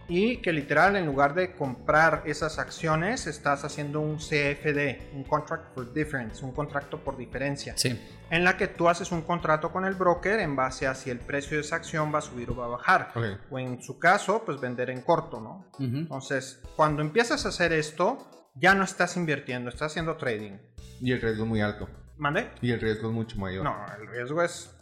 [0.10, 5.74] Y que literal en lugar de comprar esas acciones estás haciendo un CFD, un Contract
[5.74, 8.00] for Difference, un contrato por diferencia Sí.
[8.30, 11.20] en la que tú haces un contrato con el broker en base a si el
[11.20, 13.12] precio de esa acción va a subir o va a bajar.
[13.16, 13.26] Ok.
[13.52, 15.66] O en su caso, pues vender en corto, ¿no?
[15.80, 20.54] Entonces, cuando empiezas a hacer esto, ya no estás invirtiendo, estás haciendo trading.
[21.02, 21.90] Y el riesgo es muy alto.
[22.18, 22.50] ¿Mande?
[22.62, 23.64] Y el riesgo es mucho mayor.
[23.64, 24.74] No, el riesgo es...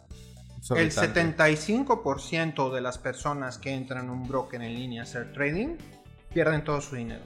[0.70, 1.20] El Exorbitante.
[1.44, 5.76] 75% de las personas que entran a un broker en línea a hacer trading
[6.32, 7.22] pierden todo su dinero.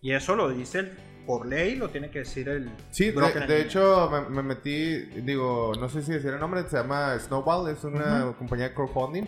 [0.00, 0.92] Y eso lo dice el-
[1.26, 5.72] por ley, lo tiene que decir el Sí, broker de, hecho me, me metí, digo,
[5.78, 9.24] no sé si decir el nombre, se llama Snowball, es una compañía de crowdfunding.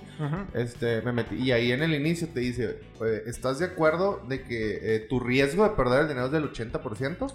[0.54, 2.80] Este, me metí, y ahí en el inicio te dice,
[3.26, 7.30] ¿estás de acuerdo de que eh, tu riesgo de perder el dinero es del 80%?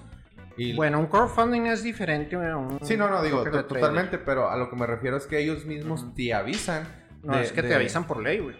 [0.57, 4.55] Y, Bueno, un crowdfunding es diferente a un sí, no, no, digo, totalmente, pero a
[4.57, 6.87] lo que me refiero es que ellos mismos te avisan.
[7.23, 8.55] No, de- es que de- te avisan por ley, güey.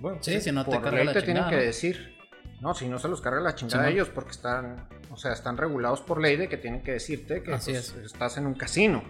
[0.00, 2.16] Bueno, Sí, si no te por ley la te tienen que decir.
[2.60, 5.56] No, si no se los carga la chingada Sí, ellos porque están, o sea, están
[5.56, 8.04] regulados por ley de que tienen que decirte que Así pues, es.
[8.12, 9.02] estás en un casino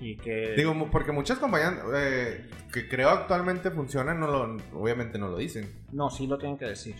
[0.00, 5.28] y que Digo, porque muchas compañías eh, que creo actualmente funcionan, no lo, obviamente no
[5.28, 5.66] lo dicen.
[5.92, 6.94] no, sí lo tienen que decir.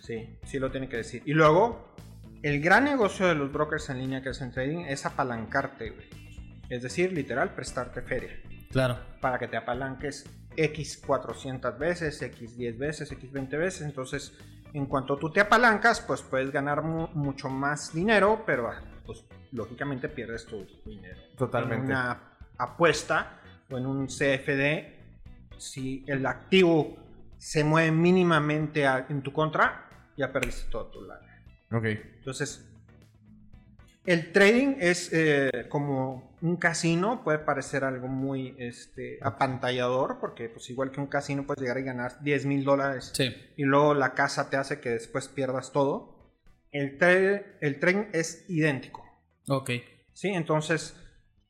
[0.00, 1.22] Sí, sí lo tienen que decir.
[1.24, 1.94] Y luego,
[2.42, 6.08] el gran negocio de los brokers en línea que hacen trading es apalancarte, güey.
[6.68, 8.30] Es decir, literal, prestarte feria.
[8.70, 8.98] Claro.
[9.22, 13.82] para que te apalanques X 400 veces, X 10 veces, X 20 veces.
[13.82, 14.34] Entonces,
[14.74, 19.24] en cuanto tú te apalancas, pues puedes ganar mu- mucho más dinero, pero ah, pues
[19.52, 21.16] lógicamente pierdes tu dinero.
[21.38, 21.84] Totalmente.
[21.86, 22.20] En una
[22.58, 24.96] apuesta o en un CFD,
[25.56, 26.96] si el activo
[27.38, 31.25] se mueve mínimamente en tu contra, ya perdiste todo tu lana.
[31.76, 31.84] Ok.
[32.18, 32.64] Entonces,
[34.04, 40.70] el trading es eh, como un casino, puede parecer algo muy este, apantallador, porque pues
[40.70, 43.34] igual que un casino puedes llegar y ganar 10 mil dólares Sí.
[43.56, 46.14] y luego la casa te hace que después pierdas todo.
[46.70, 49.04] El, tra- el trading es idéntico.
[49.48, 49.70] Ok.
[50.12, 50.28] ¿sí?
[50.28, 50.94] Entonces,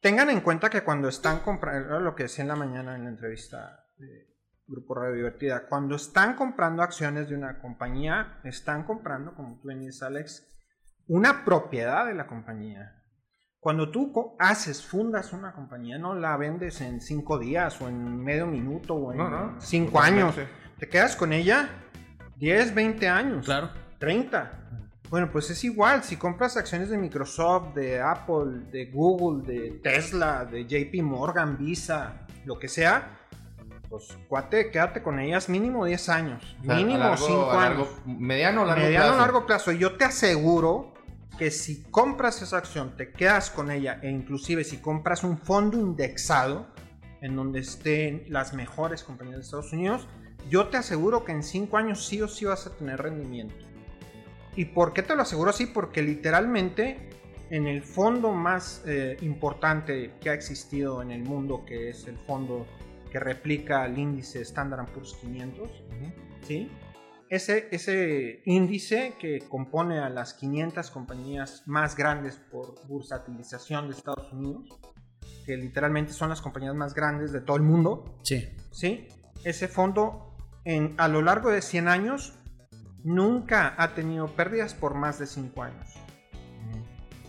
[0.01, 3.11] tengan en cuenta que cuando están comprando, lo que decía en la mañana en la
[3.11, 4.35] entrevista de
[4.69, 10.03] Grupo Radio Divertida, cuando están comprando acciones de una compañía, están comprando, como tú dices,
[10.03, 10.45] Alex,
[11.07, 12.93] una propiedad de la compañía.
[13.61, 18.47] Cuando tú haces, fundas una compañía, no la vendes en cinco días o en medio
[18.47, 19.61] minuto o en No, no.
[19.61, 20.35] cinco años.
[20.79, 21.69] Te quedas con ella
[22.37, 23.45] 10, 20 años.
[23.45, 23.71] Claro.
[23.99, 24.53] 30.
[25.11, 26.03] Bueno, pues es igual.
[26.03, 32.27] Si compras acciones de Microsoft, de Apple, de Google, de Tesla, de JP Morgan, Visa,
[32.45, 33.21] lo que sea,
[33.89, 36.57] pues cuate, quédate con ellas mínimo 10 años.
[36.61, 37.79] O sea, a mínimo largo- 5 a años.
[37.79, 39.21] largo- mediano o largo Mediano plazo.
[39.21, 39.73] largo plazo.
[39.73, 40.93] Y yo te aseguro
[41.39, 45.77] que si compras esa acción, te quedas con ella, e inclusive si compras un fondo
[45.79, 46.67] indexado
[47.21, 50.07] en donde estén las mejores compañías de Estados Unidos,
[50.49, 53.55] yo te aseguro que en 5 años sí o sí vas a tener rendimiento.
[54.55, 55.67] ¿Y por qué te lo aseguro así?
[55.67, 57.11] Porque literalmente
[57.51, 62.17] en el fondo más eh, importante que ha existido en el mundo, que es el
[62.19, 62.67] fondo
[63.17, 65.71] que replica el índice Standard Poor's 500,
[66.43, 66.71] ¿sí?
[67.31, 74.31] Ese, ese índice que compone a las 500 compañías más grandes por bursatilización de Estados
[74.35, 74.69] Unidos,
[75.47, 78.51] que literalmente son las compañías más grandes de todo el mundo, Sí.
[78.71, 79.09] ¿sí?
[79.45, 82.35] Ese fondo en, a lo largo de 100 años
[83.03, 85.95] nunca ha tenido pérdidas por más de 5 años.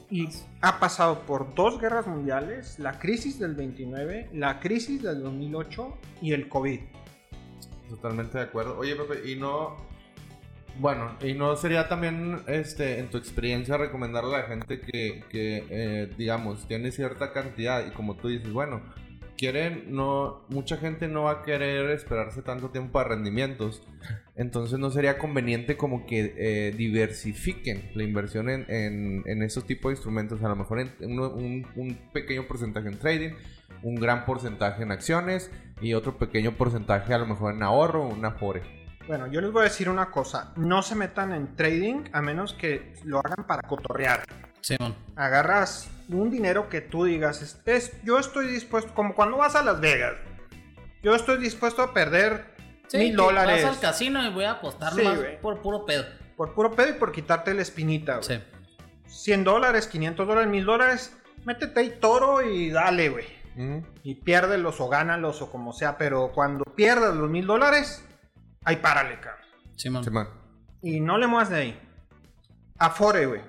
[0.09, 0.29] Y
[0.61, 6.31] ha pasado por dos guerras mundiales, la crisis del 29, la crisis del 2008 y
[6.31, 6.79] el COVID.
[7.89, 8.77] Totalmente de acuerdo.
[8.77, 9.75] Oye, Pepe, y no.
[10.79, 16.13] Bueno, y no sería también, este, en tu experiencia, recomendarle a la gente que, eh,
[16.17, 18.81] digamos, tiene cierta cantidad y como tú dices, bueno,
[19.38, 23.84] quieren, no, mucha gente no va a querer esperarse tanto tiempo para rendimientos.
[24.36, 29.89] Entonces no sería conveniente como que eh, diversifiquen la inversión en, en, en esos tipos
[29.89, 30.43] de instrumentos.
[30.43, 33.32] A lo mejor en un, pequeño porcentaje en trading,
[33.84, 38.13] un gran porcentaje en acciones y otro pequeño porcentaje a lo mejor en ahorro o
[38.13, 38.62] una afore.
[39.08, 42.54] Bueno, yo les voy a decir una cosa, no se metan en trading a menos
[42.54, 44.46] que lo hagan para cotorrear.
[44.67, 44.95] Simón.
[45.15, 49.63] Agarras un dinero que tú digas, es, es- yo estoy dispuesto, como cuando vas a
[49.63, 50.15] Las Vegas,
[51.03, 52.56] yo estoy dispuesto a perder
[52.88, 55.41] Sí, mil dólares Vas al casino y voy a apostar Sí, más güey.
[55.41, 56.06] por puro pedo.
[56.38, 58.17] por puro pedo y por quitarte la espinita.
[58.17, 58.23] güey.
[58.27, 58.43] Sí.
[59.08, 63.25] 100 dólares, 500 dólares, 1000 dólares, métete ahí toro y dale, güey.
[64.03, 68.06] Y piérdelos o gánalos o como sea, pero cuando pierdas los mil dólares,
[68.63, 69.45] ahí párale, cabrón.
[69.75, 70.03] Simón.
[70.03, 70.27] Sí, man.
[70.84, 71.80] Y no le muevas de ahí.
[72.77, 73.41] Afore, güey.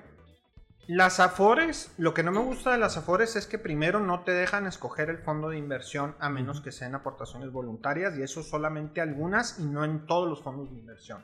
[0.91, 4.31] Las Afores, lo que no me gusta de las Afores es que primero no te
[4.31, 8.99] dejan escoger el fondo de inversión a menos que sean aportaciones voluntarias y eso solamente
[8.99, 11.23] algunas y no en todos los fondos de inversión.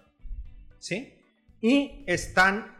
[0.77, 1.19] ¿Sí?
[1.61, 2.77] Y están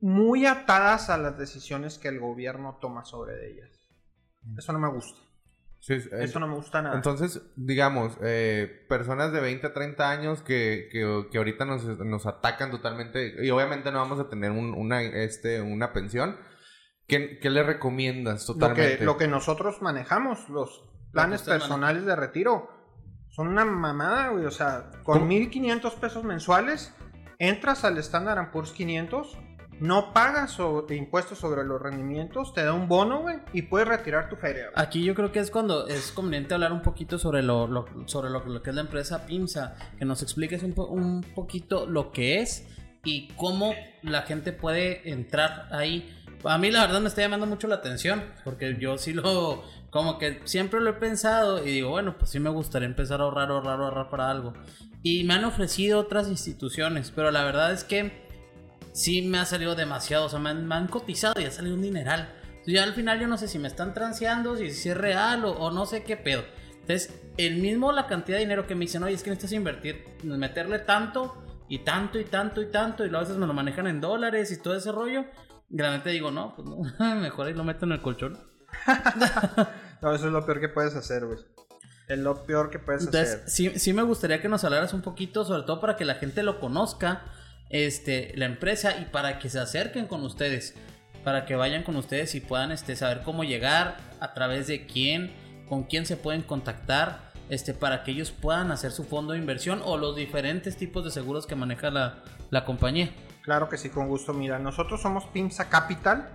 [0.00, 3.70] muy atadas a las decisiones que el gobierno toma sobre ellas.
[4.56, 5.20] Eso no me gusta.
[5.80, 6.96] Sí, sí, Eso no me gusta nada.
[6.96, 12.26] Entonces, digamos, eh, personas de 20 a 30 años que, que, que ahorita nos, nos
[12.26, 16.36] atacan totalmente, y obviamente no vamos a tener un- una, este, una pensión,
[17.06, 18.98] ¿qué, qué le recomiendas lo totalmente?
[18.98, 22.68] que, lo que nosotros manejamos, los planes ustedes personales de retiro,
[23.28, 24.44] son una mamada, güey.
[24.46, 25.26] O sea, con ¿Cómo?
[25.26, 26.92] 1500 pesos mensuales,
[27.38, 29.38] entras al Standard Poor's 500,
[29.80, 34.28] no pagas so- impuestos sobre los rendimientos, te da un bono, güey, y puedes retirar
[34.28, 34.66] tu feria.
[34.74, 38.30] Aquí yo creo que es cuando es conveniente hablar un poquito sobre lo, lo- sobre
[38.30, 42.10] lo, lo que es la empresa PIMSA, que nos expliques un, po- un poquito lo
[42.12, 42.66] que es
[43.04, 46.14] y cómo la gente puede entrar ahí.
[46.44, 50.18] A mí la verdad me está llamando mucho la atención, porque yo sí lo, como
[50.18, 53.50] que siempre lo he pensado y digo, bueno, pues sí me gustaría empezar a ahorrar,
[53.50, 54.52] ahorrar, ahorrar para algo.
[55.02, 58.27] Y me han ofrecido otras instituciones, pero la verdad es que
[58.98, 60.26] sí me ha salido demasiado.
[60.26, 62.32] O sea, me han, me han cotizado y ha salido un dineral.
[62.48, 65.44] Entonces, ya al final yo no sé si me están transeando, si, si es real
[65.44, 66.42] o, o no sé qué pedo.
[66.72, 70.04] Entonces, el mismo la cantidad de dinero que me dicen, oye, es que necesitas invertir,
[70.24, 73.86] meterle tanto y tanto y tanto y tanto, y luego a veces me lo manejan
[73.86, 75.24] en dólares y todo ese rollo.
[75.70, 78.38] Realmente digo, no, pues no, mejor ahí lo meto en el colchón.
[80.00, 81.40] No, eso es lo peor que puedes hacer, güey.
[82.06, 83.50] Es lo peor que puedes Entonces, hacer.
[83.50, 86.44] sí, sí me gustaría que nos hablaras un poquito, sobre todo para que la gente
[86.44, 87.24] lo conozca,
[87.70, 90.74] este, la empresa, y para que se acerquen con ustedes,
[91.24, 95.32] para que vayan con ustedes y puedan este, saber cómo llegar, a través de quién,
[95.68, 99.80] con quién se pueden contactar, este, para que ellos puedan hacer su fondo de inversión
[99.84, 103.10] o los diferentes tipos de seguros que maneja la, la compañía.
[103.42, 104.34] Claro que sí, con gusto.
[104.34, 106.28] Mira, nosotros somos PIMSA Capital.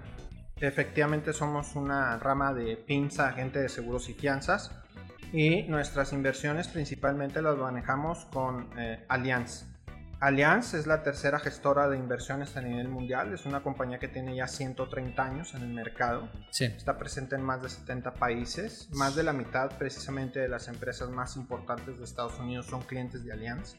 [0.58, 4.72] Efectivamente somos una rama de PIMSA, agente de seguros y fianzas.
[5.32, 9.66] Y nuestras inversiones principalmente las manejamos con eh, Allianz.
[10.24, 13.34] Allianz es la tercera gestora de inversiones a nivel mundial.
[13.34, 16.30] Es una compañía que tiene ya 130 años en el mercado.
[16.50, 16.64] Sí.
[16.64, 18.88] Está presente en más de 70 países.
[18.94, 23.26] Más de la mitad precisamente de las empresas más importantes de Estados Unidos son clientes
[23.26, 23.76] de Allianz.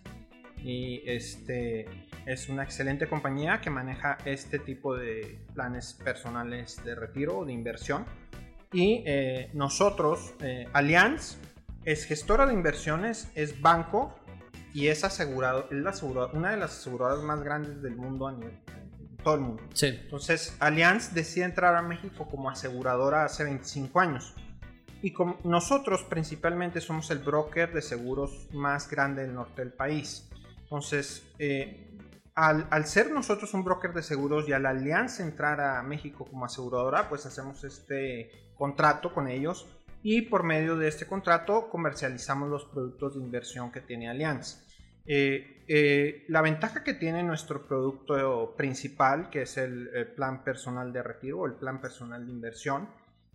[0.58, 1.86] Y este
[2.26, 7.54] es una excelente compañía que maneja este tipo de planes personales de retiro o de
[7.54, 8.04] inversión.
[8.70, 11.38] Y eh, nosotros, eh, Allianz,
[11.86, 14.14] es gestora de inversiones, es banco
[14.74, 18.32] y es asegurado, es la asegurado- una de las aseguradoras más grandes del mundo a
[18.32, 18.58] nivel,
[19.22, 19.62] todo el mundo.
[19.72, 19.86] Sí.
[19.86, 24.34] Entonces, Allianz decide entrar a México como aseguradora hace 25 años.
[25.00, 30.28] Y como nosotros principalmente somos el broker de seguros más grande del norte del país.
[30.62, 31.90] Entonces, eh,
[32.34, 36.46] al, al ser nosotros un broker de seguros y al Allianz entrar a México como
[36.46, 39.68] aseguradora, pues hacemos este contrato con ellos
[40.02, 44.63] y por medio de este contrato comercializamos los productos de inversión que tiene Allianz.
[45.06, 51.02] Eh, eh, la ventaja que tiene nuestro producto principal, que es el, plan personal de
[51.02, 52.88] retiro o el plan personal de inversión,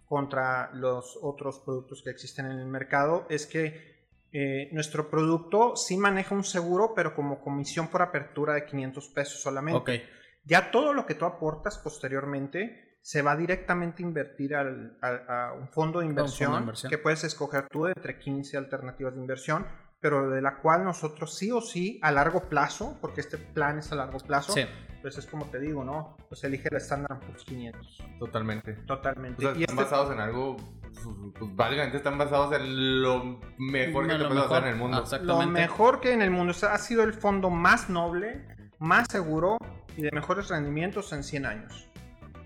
[0.06, 4.00] contra los otros productos que existen en el mercado, es que
[4.32, 9.42] eh, nuestro producto sí maneja un seguro, pero como comisión por apertura de 500 pesos
[9.42, 10.04] solamente.
[10.46, 15.68] Ya todo lo que tú aportas posteriormente se va directamente a invertir al, a un
[15.70, 16.90] fondo de inversión, inversión.
[16.90, 19.66] que puedes escoger tú de entre 15 alternativas de inversión,
[20.02, 23.92] pero de la cual nosotros sí o sí a largo plazo, porque este plan es
[23.92, 24.62] a largo plazo, Sí.
[25.02, 26.16] pues es como te digo, ¿no?
[26.30, 28.04] Pues elige el Standard Poor's 500.
[28.20, 28.74] Totalmente.
[28.86, 29.46] Totalmente.
[29.46, 30.58] O sea, y están este- basados en algo.
[30.82, 31.06] Pues,
[31.38, 34.52] pues, básicamente están basados en lo mejor que Lo te mejor.
[34.58, 34.98] hacer en el mundo.
[34.98, 35.52] lo Exactamente.
[35.62, 36.52] mejor que en el mundo.
[36.52, 38.46] O sea, ha sido el fondo más noble,
[38.80, 39.58] más seguro
[39.98, 41.90] y de mejores rendimientos en 100 años.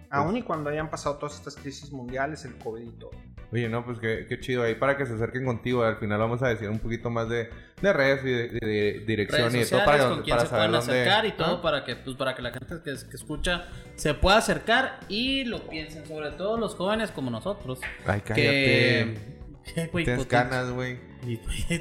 [0.09, 3.11] Aún y cuando hayan pasado todas estas crisis mundiales, el COVID y todo.
[3.53, 4.63] Oye, no, pues qué, qué chido.
[4.63, 7.49] Ahí para que se acerquen contigo, al final vamos a decir un poquito más de,
[7.81, 8.59] de redes y de, de-
[8.99, 11.01] de dirección redes y de todo para, con quién para se saber pueden dónde.
[11.01, 11.61] acercar y todo ¿Ah?
[11.61, 15.69] para que pues para que la gente que, que escucha se pueda acercar y lo
[15.69, 18.33] piensen sobre todo los jóvenes como nosotros Ay, cállate.
[18.41, 19.17] que
[19.65, 20.05] ¿Qué, güey?
[20.05, 20.99] Tienes Pues, canas, güey.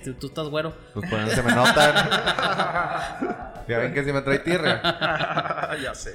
[0.05, 1.95] tú, tú estás güero Pues por eso se me notan.
[3.69, 5.77] ya ven que si me trae tierra.
[5.83, 6.13] ya sé,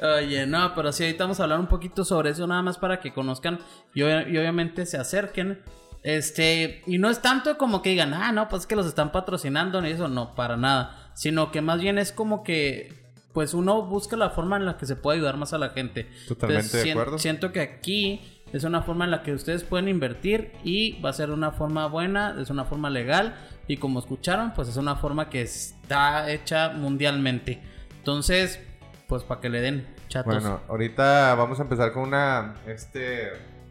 [0.00, 0.12] güey.
[0.24, 3.00] Oye, no, pero sí, ahorita vamos a hablar un poquito sobre eso, nada más para
[3.00, 3.58] que conozcan
[3.94, 5.62] y, obvia- y obviamente se acerquen.
[6.02, 9.10] Este, y no es tanto como que digan, ah, no, pues es que los están
[9.10, 11.10] patrocinando ni eso, no, para nada.
[11.14, 12.92] Sino que más bien es como que,
[13.32, 16.10] pues uno busca la forma en la que se puede ayudar más a la gente.
[16.28, 17.18] Totalmente de sien- acuerdo.
[17.18, 21.12] Siento que aquí es una forma en la que ustedes pueden invertir y va a
[21.12, 23.34] ser de una forma buena, es una forma legal
[23.68, 27.60] y como escucharon, pues es una forma que está hecha mundialmente.
[27.98, 28.60] Entonces,
[29.08, 30.34] pues para que le den chatos.
[30.42, 33.28] Bueno, ahorita vamos a empezar con una, este,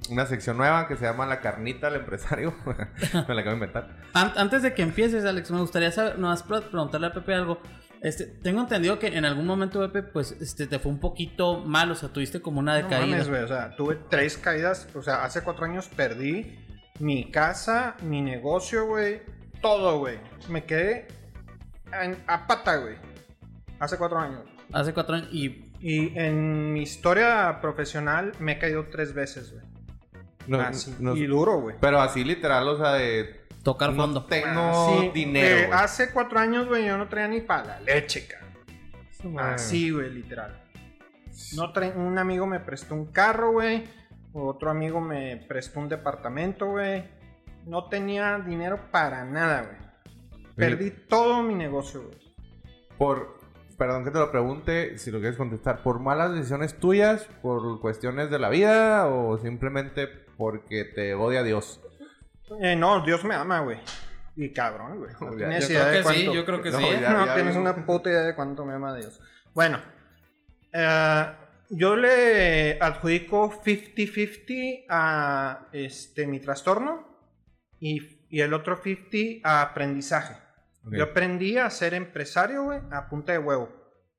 [0.10, 2.54] una sección nueva que se llama La Carnita al Empresario.
[2.66, 3.90] me la acabo de inventar.
[4.14, 7.60] An- antes de que empieces, Alex, me gustaría saber, nomás pre- preguntarle a Pepe algo.
[8.04, 11.90] Este, tengo entendido que en algún momento, Pepe, pues, este, te fue un poquito mal,
[11.90, 13.08] o sea, tuviste como una No decaída.
[13.08, 14.88] mames, güey, o sea, tuve tres caídas.
[14.94, 16.60] O sea, hace cuatro años perdí
[17.00, 19.22] mi casa, mi negocio, güey.
[19.62, 20.18] Todo, güey.
[20.50, 21.08] Me quedé
[22.02, 22.96] en- a pata, güey.
[23.80, 24.42] Hace cuatro años.
[24.74, 29.64] Hace cuatro años y Y en mi historia profesional me he caído tres veces, güey.
[30.48, 30.60] No,
[31.00, 31.76] no- y duro, güey.
[31.80, 33.42] pero así literal, o sea, de...
[33.64, 34.26] tocar no fondo.
[34.26, 35.56] tengo Así, dinero.
[35.56, 38.44] eh, hace cuatro años, güey, yo no traía ni para la leche, cara.
[39.38, 39.54] Ah.
[39.54, 40.62] Así, güey, literal.
[41.56, 43.86] No tra- un amigo me prestó un carro, güey.
[44.34, 47.06] Otro amigo me prestó un departamento, güey.
[47.66, 50.44] No tenía dinero para nada, güey.
[50.56, 52.18] Perdí todo mi negocio, güey.
[52.98, 53.40] Por,
[53.78, 58.30] perdón que te lo pregunte, si lo quieres contestar, ¿por malas decisiones tuyas, por cuestiones
[58.30, 60.08] de la vida o simplemente
[60.38, 61.82] porque te odia Dios?
[62.62, 63.80] Eh, no, Dios me ama, güey.
[64.36, 65.12] Y cabrón, güey.
[65.22, 66.86] No yo creo de que sí, cuánto- yo creo que No, sí.
[67.02, 69.20] ya- no ya tienes una puta idea de cuánto me ama Dios.
[69.54, 69.80] Bueno,
[70.72, 71.26] eh,
[71.70, 77.08] yo le adjudico 50-50 a este, mi trastorno
[77.80, 80.36] y, y el otro 50 a aprendizaje.
[80.86, 80.94] Ok.
[80.94, 83.70] Yo aprendí a ser empresario, güey, a punta de huevo.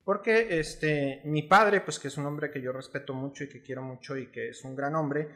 [0.04, 3.62] Porque este, mi padre, pues que es un hombre que yo respeto mucho y que
[3.62, 5.28] quiero mucho y que es un gran hombre,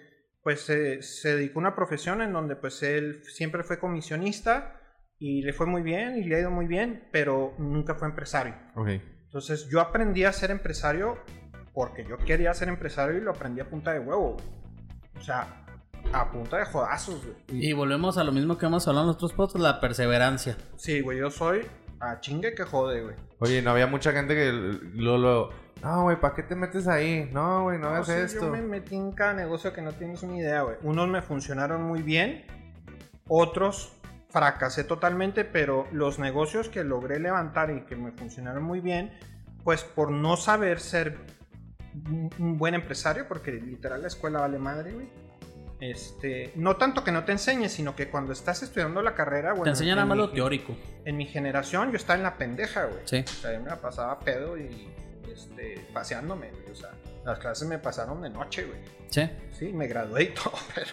[0.43, 4.81] pues eh, se dedicó a una profesión en donde pues él siempre fue comisionista
[5.19, 8.55] y le fue muy bien y le ha ido muy bien, pero nunca fue empresario.
[8.77, 8.89] Ok.
[9.25, 11.19] Entonces yo aprendí a ser empresario
[11.73, 14.37] porque yo quería ser empresario y lo aprendí a punta de huevo.
[15.17, 15.65] O sea,
[16.13, 17.37] a punta de jodazos, güey.
[17.49, 20.57] Y volvemos a lo mismo que hemos hablado en otros podcasts, la perseverancia.
[20.77, 21.67] Sí, güey, yo soy
[22.01, 23.17] a chingue que jode, güey.
[23.41, 24.53] Oye, no había mucha gente que
[24.95, 25.19] lo...
[25.19, 25.51] lo
[25.83, 27.31] no, güey, ¿para qué te metes ahí?
[27.33, 28.47] No, güey, no, No, hagas sí, esto.
[28.47, 30.77] Yo me metí en cada negocio que no tienes una idea, güey.
[30.83, 32.45] Unos me funcionaron muy bien,
[33.29, 33.93] otros
[34.29, 39.13] fracasé totalmente, pero los negocios que logré levantar y que me funcionaron muy bien,
[39.63, 41.17] pues por no saber ser
[42.11, 45.09] un un buen empresario, porque literal la escuela vale madre, güey.
[45.81, 49.65] Este, no tanto que no te enseñes, sino que cuando estás estudiando la carrera, bueno,
[49.65, 50.77] Te enseñan en nada más lo teórico.
[51.05, 53.01] En mi generación yo estaba en la pendeja, güey.
[53.05, 53.25] Sí.
[53.25, 54.89] O sea, yo me la pasaba pedo y
[55.33, 56.71] este, paseándome, güey.
[56.71, 56.91] O sea,
[57.25, 58.81] las clases me pasaron de noche, güey.
[59.11, 59.31] Sí.
[59.57, 60.91] Sí, me gradué y todo, pero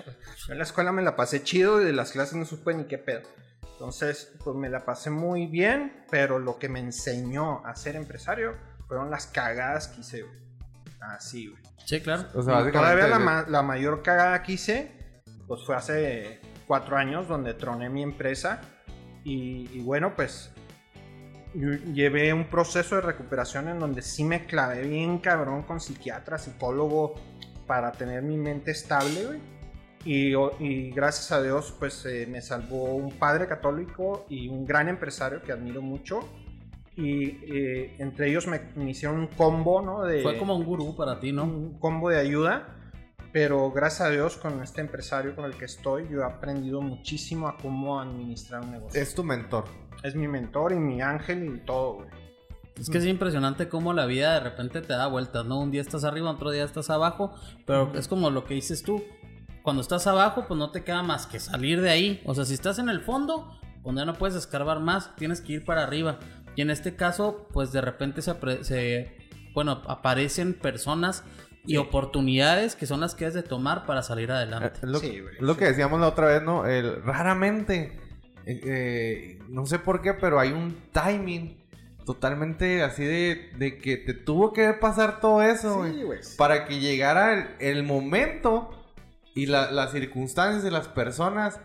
[0.47, 2.85] yo en la escuela me la pasé chido y de las clases no supe ni
[2.85, 3.23] qué pedo.
[3.73, 8.55] Entonces, pues me la pasé muy bien, pero lo que me enseñó a ser empresario
[8.87, 10.44] fueron las cagadas que hice, güey.
[11.13, 11.61] Así, güey.
[11.85, 12.23] Sí, claro.
[12.33, 12.71] O sea.
[12.71, 14.91] Todavía la, ma- la mayor cagada que hice,
[15.47, 18.61] pues fue hace cuatro años donde troné mi empresa.
[19.23, 20.51] Y, y bueno, pues
[21.53, 27.15] llevé un proceso de recuperación en donde sí me clavé bien cabrón con psiquiatra, psicólogo,
[27.65, 29.39] para tener mi mente estable, güey.
[30.03, 34.87] Y, y gracias a Dios, pues eh, me salvó un padre católico y un gran
[34.87, 36.19] empresario que admiro mucho.
[36.97, 40.03] Y eh, entre ellos me, me hicieron un combo, ¿no?
[40.03, 41.43] De, Fue como un gurú para ti, ¿no?
[41.43, 42.75] un combo de ayuda.
[43.33, 47.49] Pero gracias a Dios, con este empresario con el que estoy, yo he aprendido muchísimo
[47.49, 49.01] a cómo administrar un negocio.
[49.01, 49.65] Es, Es tu mentor.
[50.15, 52.07] mi mentor y mi ángel y todo, güey.
[52.79, 55.59] Es que es impresionante cómo la vida de repente te da vueltas, ¿no?
[55.59, 57.33] Un día estás arriba, otro día estás abajo,
[57.65, 59.01] pero es como lo que dices tú.
[59.63, 62.21] Cuando estás abajo, pues no te queda más que salir de ahí.
[62.25, 65.53] O sea, si estás en el fondo, pues ya no puedes escarbar más, tienes que
[65.53, 66.19] ir para arriba.
[66.55, 69.15] Y en este caso, pues de repente se, apre- se
[69.53, 71.23] bueno, aparecen personas
[71.67, 74.71] y oportunidades que son las que has de tomar para salir adelante.
[74.81, 75.59] Es lo, Sí, güey, lo sí.
[75.59, 76.65] que decíamos la otra vez, ¿no?
[76.67, 77.99] El, raramente,
[78.45, 81.63] eh, eh, no sé por qué, pero hay un timing
[82.05, 86.19] totalmente así de, de que te tuvo que pasar todo eso, güey, Sí, güey.
[86.37, 88.69] para que llegara el, el momento
[89.33, 91.59] y la- las circunstancias de las personas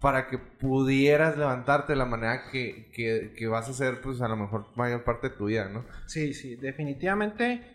[0.00, 4.28] para que pudieras levantarte de la manera que, que, que vas a hacer, pues a
[4.28, 5.84] lo mejor mayor parte de tu vida, ¿no?
[6.06, 7.74] Sí, sí, definitivamente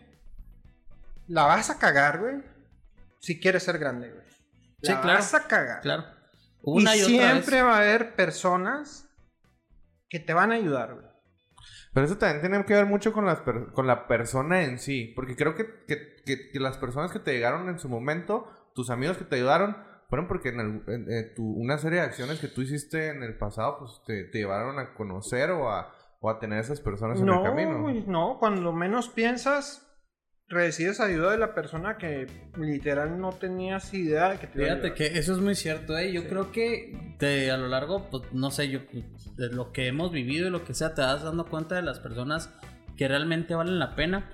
[1.28, 2.36] la vas a cagar, güey.
[3.20, 4.24] Si quieres ser grande, güey.
[4.82, 5.20] Sí, La claro.
[5.20, 5.82] vas a cagar.
[5.82, 6.04] Claro.
[6.04, 6.12] Y,
[6.64, 7.66] Una y, siempre vez.
[7.66, 9.08] va a haber personas
[10.10, 11.06] que te van a ayudar, güey.
[11.94, 15.12] Pero eso también tiene que ver mucho con, las per- con la persona en sí.
[15.16, 18.90] Porque creo que, que- que- que las personas que te llegaron en su momento, tus
[18.90, 19.78] amigos que te ayudaron,
[20.14, 23.24] fueron porque en, el- en- eh, tu- una serie de acciones que tú hiciste en
[23.24, 27.18] el pasado, pues te, te llevaron a conocer o a, o a tener esas personas
[27.20, 27.92] en el No, camino.
[28.06, 29.90] no, cuando menos piensas,
[30.48, 32.28] recibes ayuda de la persona que
[32.60, 36.12] literal no tenías idea de que te iba a que eso es muy cierto, ¿eh?
[36.12, 36.28] Yo Sí.
[36.28, 38.82] creo que de, a lo largo, pues no sé, yo
[39.36, 41.98] de lo que hemos vivido y lo que sea, te vas dando cuenta de las
[42.00, 42.54] personas
[42.98, 44.30] que realmente valen la pena.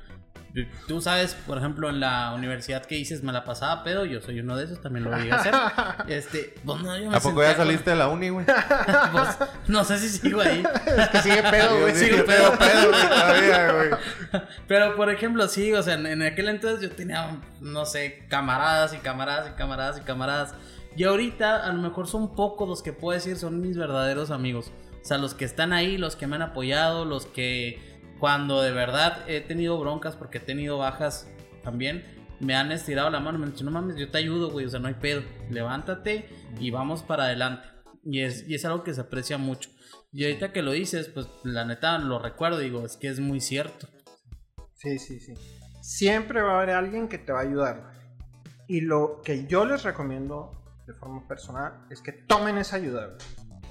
[0.88, 4.40] Tú sabes, por ejemplo, en la universidad que dices me la pasaba pedo, yo soy
[4.40, 5.54] uno de esos, también lo voy a hacer.
[6.08, 8.46] Este, pues no, yo me ¿A poco ya saliste de la uni, güey?
[9.12, 9.38] pues,
[9.68, 10.64] no sé si sigo ahí.
[10.86, 11.96] Es que sigue pedo, güey.
[11.96, 13.90] Sí, sigo pedo, pedo, güey, todavía, güey.
[14.68, 18.94] Pero por ejemplo, sí, o sea, en, en aquel entonces yo tenía, no sé, camaradas
[18.94, 20.56] y camaradas y camaradas y camaradas.
[20.96, 24.72] Y ahorita a lo mejor son pocos los que puedo decir son mis verdaderos amigos.
[25.02, 28.72] O sea, los que están ahí, los que me han apoyado, los que cuando de
[28.72, 31.28] verdad he tenido broncas porque he tenido bajas
[31.64, 32.06] también,
[32.40, 34.66] me han estirado la mano y me han dicho, no mames, yo te ayudo, güey,
[34.66, 35.22] o sea, no hay pedo.
[35.50, 37.68] Levántate y vamos para adelante.
[38.04, 39.70] Y es, y es algo que se aprecia mucho.
[40.12, 43.42] Y ahorita que lo dices, pues la neta lo recuerdo, digo, es que es muy
[43.42, 43.88] cierto.
[44.76, 45.34] Sí, sí, sí.
[45.82, 47.92] Siempre va a haber alguien que te va a ayudar.
[48.68, 53.18] Y lo que yo les recomiendo de forma personal es que tomen esa ayuda, güey.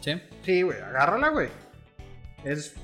[0.01, 0.23] ¿Sí?
[0.45, 1.49] Sí, güey, agárrala, güey.
[2.45, 2.75] Es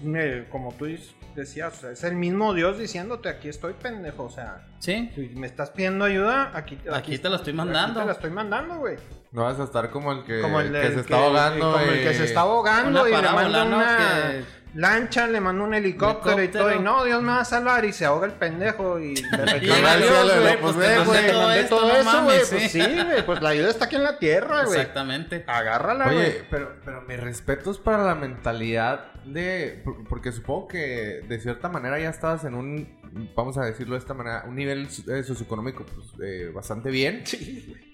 [0.51, 4.25] como tú dis- decías, o sea, es el mismo Dios diciéndote, aquí estoy, pendejo.
[4.25, 8.01] O sea, Sí, si me estás pidiendo ayuda, aquí, Aquí te la estoy aquí mandando.
[8.01, 8.97] te la estoy mandando, güey.
[9.33, 11.73] No vas a estar como el que, Como el, que del se está ahogando.
[11.73, 13.77] como el que se está ahogando Una y le parábola, manda ¿no?
[13.77, 16.75] una Que- lancha, le manda un helicóptero, y todo.
[16.75, 19.93] Y no, Dios me va a salvar y se ahoga el pendejo y le reclama
[19.93, 22.15] al cielo, güey, no, pues pues, güey, mandé todo esto, todo no eso, güey.
[22.23, 22.83] mames, Pues sí.
[22.83, 24.79] sí, güey, pues la ayuda está aquí en la tierra, güey.
[24.81, 25.45] Exactamente.
[25.47, 26.19] Agárrala, güey.
[26.19, 29.81] Oye, pero, pero mis respetos para la mentalidad de...
[29.85, 32.89] por- Porque supongo que de cierta manera ya estabas en un,
[33.37, 37.23] vamos a decirlo de esta manera, un nivel eh, socioeconómico pues, eh, bastante bien.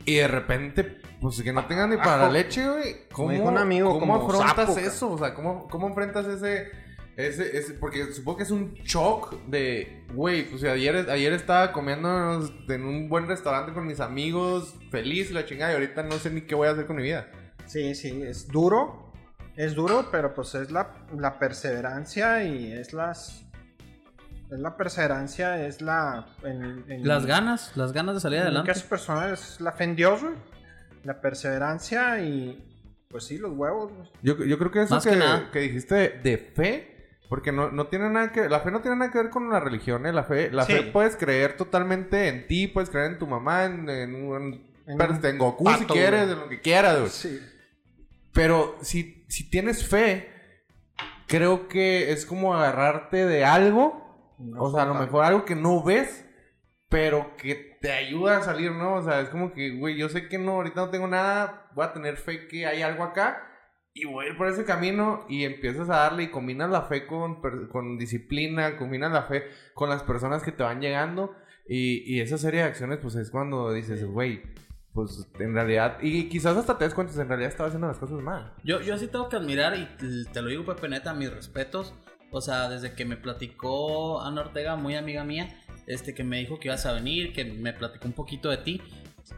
[0.05, 0.85] Y de repente,
[1.21, 2.97] pues que no tengan ni para la leche, güey.
[3.13, 5.11] ¿Cómo, un amigo, ¿cómo como afrontas sapo, eso?
[5.13, 6.71] O sea, ¿cómo, cómo enfrentas ese,
[7.17, 12.49] ese, ese- Porque supongo que es un shock de, güey, pues ayer, ayer estaba comiendo
[12.69, 16.41] en un buen restaurante con mis amigos, feliz la chingada, y ahorita no sé ni
[16.43, 17.31] qué voy a hacer con mi vida.
[17.67, 19.13] Sí, sí, es duro.
[19.57, 23.45] Es duro, pero pues es la, la perseverancia y es las.
[24.53, 26.27] Es la perseverancia, es la.
[26.43, 28.73] En, en- Las ganas, las ganas de salir En mi adelante.
[28.73, 30.35] caso personal es la fe en Dios, güey.
[31.05, 32.67] La perseverancia y.
[33.09, 34.09] Pues sí, los huevos, güey.
[34.23, 35.51] Yo, yo creo que eso Más que, que nada.
[35.53, 38.97] que dijiste de, de fe, porque no, no tiene nada que la fe no tiene
[38.97, 40.13] nada que ver con la religión, ¿eh?
[40.13, 40.73] La fe, la Sí.
[40.75, 45.01] fe puedes creer totalmente en ti, puedes creer en tu mamá, en, en un, En
[45.25, 46.33] en Goku si quieres, güey.
[46.35, 47.11] en lo que quieras, güey.
[47.11, 47.41] Sí.
[48.33, 50.29] Pero si, si tienes fe,
[51.27, 54.10] creo que es como agarrarte de algo,
[54.59, 56.27] o sea, a lo mejor algo que no ves,
[56.89, 58.95] pero que te ayuda a salir, ¿no?
[58.97, 61.85] O sea, es como que, güey, yo sé que no, ahorita no tengo nada, voy
[61.85, 63.47] a tener fe que hay algo acá.
[63.93, 67.07] Y voy a ir por ese camino y empiezas a darle y combinas la fe
[67.07, 71.35] con, con disciplina, combinas la fe con las personas que te van llegando
[71.67, 74.43] y, y esa serie de acciones pues es cuando dices, güey,
[74.93, 78.21] pues en realidad, y quizás hasta te des cuenta, en realidad estaba haciendo las cosas
[78.23, 78.55] mal.
[78.63, 81.93] Yo, yo sí tengo que admirar, y te- te lo digo, Pepe Neta, mis respetos.
[82.31, 85.49] O sea, desde que me platicó Ana Ortega, muy amiga mía,
[85.87, 88.83] este, que me dijo que ibas a venir, que me platicó un poquito de ti,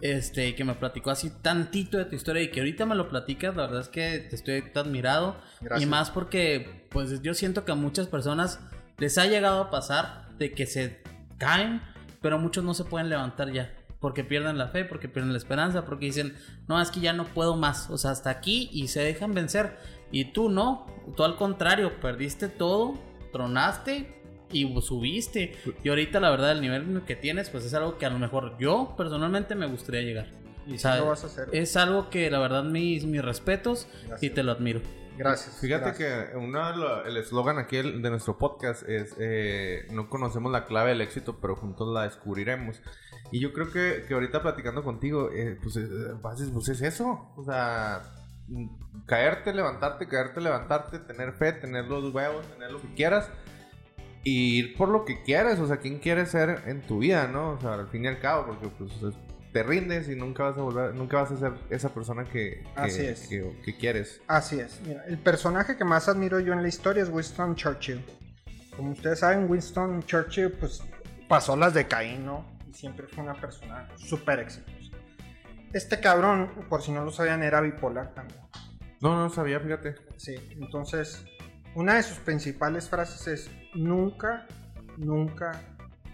[0.00, 3.56] este, que me platicó así tantito de tu historia y que ahorita me lo platicas,
[3.56, 5.36] la verdad es que te estoy admirado.
[5.60, 5.86] Gracias.
[5.86, 8.60] Y más porque, pues yo siento que a muchas personas
[8.98, 11.02] les ha llegado a pasar de que se
[11.38, 11.80] caen,
[12.20, 13.72] pero muchos no se pueden levantar ya.
[14.02, 16.34] Porque pierden la fe, porque pierden la esperanza, porque dicen,
[16.68, 17.88] no, es que ya no puedo más.
[17.88, 19.78] O sea, hasta aquí y se dejan vencer.
[20.10, 20.86] Y tú no,
[21.16, 22.98] tú al contrario, perdiste todo,
[23.32, 25.56] tronaste y subiste.
[25.82, 28.58] Y ahorita la verdad el nivel que tienes pues es algo que a lo mejor
[28.58, 30.26] yo personalmente me gustaría llegar.
[30.66, 31.48] Y lo vas a hacer.
[31.52, 33.88] Es algo que la verdad mis, mis respetos
[34.20, 34.80] y te lo admiro.
[35.16, 35.58] Gracias.
[35.60, 36.30] Fíjate gracias.
[36.30, 40.64] que uno de lo- el eslogan aquí de nuestro podcast es eh, no conocemos la
[40.66, 42.80] clave del éxito, pero juntos la descubriremos.
[43.30, 45.86] Y yo creo que, que ahorita platicando contigo, eh, pues, eh,
[46.20, 47.32] pues, es eso.
[47.36, 48.02] O sea,
[48.48, 53.28] mm, caerte, levantarte, caerte, levantarte, tener fe, tener los huevos, tener lo que quieras.
[54.24, 57.52] Y ir por lo que quieres, o sea, quién quieres ser en tu vida, ¿no?
[57.52, 59.14] O sea, al fin y al cabo, porque pues es-
[59.52, 62.66] te rindes y nunca vas a volver, nunca vas a ser esa persona que, que,
[62.76, 63.28] Así es.
[63.28, 64.20] que- que quieres.
[64.26, 64.80] Así es.
[64.86, 68.02] Mira, el personaje que más admiro yo en la historia es Winston Churchill.
[68.76, 70.82] Como ustedes saben, Winston Churchill pues
[71.28, 72.46] pasó las de Caín, ¿no?
[72.72, 74.96] Y siempre fue una persona súper exitosa.
[75.74, 78.40] Este cabrón, por si no lo sabían, era bipolar también.
[79.02, 79.96] No, no sabía, fíjate.
[80.16, 81.24] Sí, entonces
[81.74, 84.46] una de sus principales frases es nunca,
[84.96, 85.60] nunca,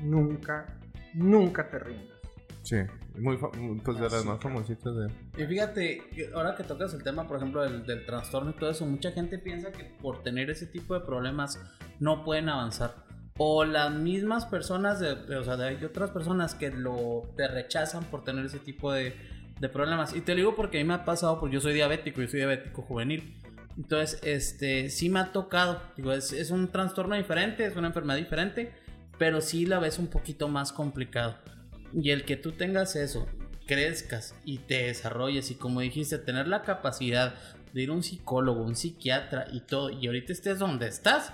[0.01, 0.79] nunca,
[1.15, 2.19] nunca te rindas.
[2.63, 2.77] Sí,
[3.19, 3.37] muy
[3.85, 5.11] pues de las más famositas de...
[5.43, 6.03] Y fíjate,
[6.35, 9.39] ahora que tocas el tema, por ejemplo, del, del trastorno y todo eso, mucha gente
[9.39, 11.61] piensa que por tener ese tipo de problemas
[12.01, 13.08] no pueden avanzar.
[13.41, 18.05] O las mismas personas, de, de- o sea, hay otras personas que lo te rechazan
[18.05, 19.15] por tener ese tipo de,
[19.61, 20.15] de problemas.
[20.15, 22.29] Y te lo digo porque a mí me ha pasado, porque yo soy diabético, yo
[22.29, 23.37] soy diabético juvenil.
[23.77, 25.81] Entonces, este, sí me ha tocado.
[25.97, 28.73] Digo, es, es un trastorno diferente, es una enfermedad diferente,
[29.19, 31.37] pero sí la ves un poquito más complicado.
[31.93, 33.29] Y el que tú tengas eso,
[33.67, 37.35] crezcas y te desarrolles y como dijiste, tener la capacidad
[37.73, 41.33] de ir a un psicólogo, un psiquiatra y todo, y ahorita estés donde estás,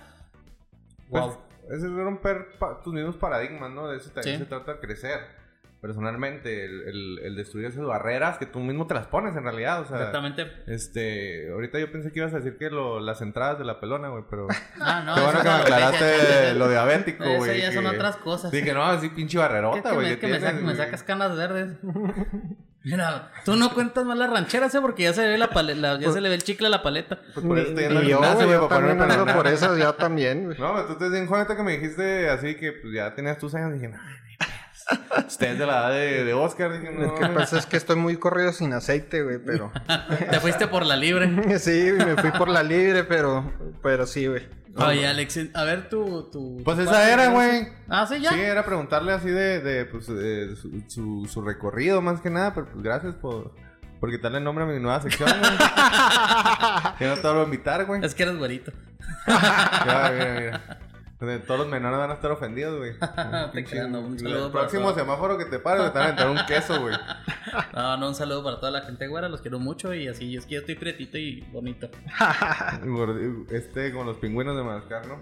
[1.08, 1.38] Pues, wow.
[1.70, 2.48] Es romper
[2.82, 3.88] tus mismos paradigmas, ¿no?
[3.88, 4.42] De eso también Sí.
[4.44, 5.44] se trata de crecer.
[5.80, 9.82] Personalmente, el, el- el destruir esas barreras que tú mismo te las pones en realidad,
[9.82, 9.98] o sea...
[9.98, 10.50] Exactamente.
[10.66, 14.08] Este, ahorita yo pensé que ibas a decir que lo, las entradas de la pelona,
[14.08, 14.46] güey, pero...
[14.80, 17.60] Ah, no, Qué bueno eso que me aclaraste eso- lo diabético, Eso güey.
[17.60, 18.50] ya son otras cosas.
[18.50, 20.08] Sí, que no, así pinche barrerota, güey.
[20.12, 21.76] me, que que me sacas canas verdes.
[22.84, 24.80] Mira, tú no cuentas más las rancheras, ¿eh?
[24.82, 27.18] Porque ya se ve la paleta, ya se le ve el chicle a la paleta.
[27.32, 30.58] Pues por eso Ni yo, gimnasio, güey, yo también ando por eso, ya también, güey.
[30.64, 33.54] No, pero tú te bien joven que me dijiste así que pues, ya tenías tus
[33.54, 33.72] años.
[33.72, 33.98] Dije, no,
[35.26, 36.78] usted es de la edad de, de Oscar.
[36.78, 37.06] Dije, no.
[37.06, 39.72] Lo que pasa es que estoy muy corrido sin aceite, güey, pero...
[40.30, 41.58] Te fuiste por la libre.
[41.58, 43.50] sí, me fui por la libre, pero,
[43.82, 44.42] pero sí, güey.
[44.76, 46.30] Oye, Alex, a ver tu...
[46.30, 47.34] tu Pues esa era, ¿no?
[47.34, 47.68] güey.
[47.88, 48.30] Ah, sí, ya.
[48.32, 52.52] Sí, era preguntarle así de, de pues, de su, su, su recorrido más que nada,
[52.54, 53.54] pero pues gracias por,
[54.00, 55.52] por quitarle el nombre a mi nueva sección, güey.
[56.98, 58.04] que no te vuelvo a invitar, güey.
[58.04, 58.72] Es que eres güerito.
[59.26, 60.80] Mira, mira, mira.
[61.46, 62.92] Todos los menores van a estar ofendidos, güey.
[63.52, 66.04] Te creas, no, un saludo El para próximo semáforo que te pare, te van a
[66.04, 66.94] aventar un queso, güey.
[67.72, 70.44] No, no, un saludo para toda la gente güera, los quiero mucho y así, es
[70.44, 71.88] que yo estoy prietito y bonito.
[73.50, 75.18] Este, con los pingüinos de Madagascar, ¿no?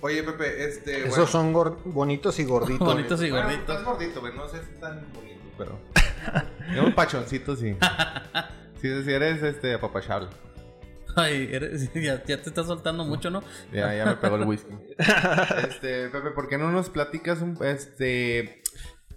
[0.00, 1.06] Oye, Pepe, este.
[1.08, 1.52] Esos son
[1.84, 2.86] bonitos y gorditos.
[2.86, 3.68] Bonitos y Bueno, gorditos.
[3.70, 4.34] estás gordito, güey.
[4.34, 5.78] No sé si tan bonito, pero.
[6.74, 7.76] Tengo pachoncito, sí.
[8.80, 10.28] Sí, sí, eres este apapachable.
[11.16, 13.42] Ay, eres- ya, ya te estás soltando mucho, ¿no?
[13.72, 14.72] Ya, ya me pegó el whisky.
[15.68, 18.62] Este, Pepe, ¿por qué no nos platicas un, este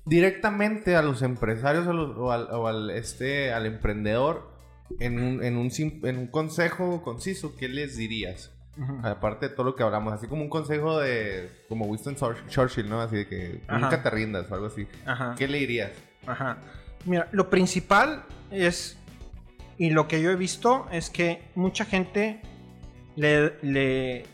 [0.06, 4.56] directamente a los empresarios o, los- o al, o al, este al emprendedor
[5.00, 5.70] en un, en un
[6.04, 7.56] en un consejo conciso?
[7.58, 8.54] ¿Qué les dirías?
[9.02, 12.88] Aparte de todo lo que hablamos, así como un consejo de como Winston Chur- Churchill,
[12.88, 13.02] ¿no?
[13.02, 13.80] Así de que Ajá.
[13.80, 14.88] nunca te rindas o algo así.
[15.04, 15.34] Ajá.
[15.36, 15.92] ¿Qué le dirías?
[16.28, 16.60] Ajá.
[17.06, 18.97] Mira, lo principal es,
[19.78, 22.42] y lo que yo he visto es que mucha gente
[23.16, 24.26] le, le,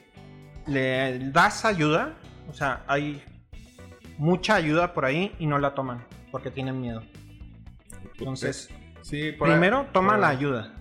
[0.68, 2.16] le das ayuda,
[2.50, 3.24] o sea, hay
[4.18, 7.04] mucha ayuda por ahí y no la toman porque tienen miedo.
[8.20, 8.70] Entonces,
[9.02, 10.74] Sí, por ahí- primero toma por la ayuda,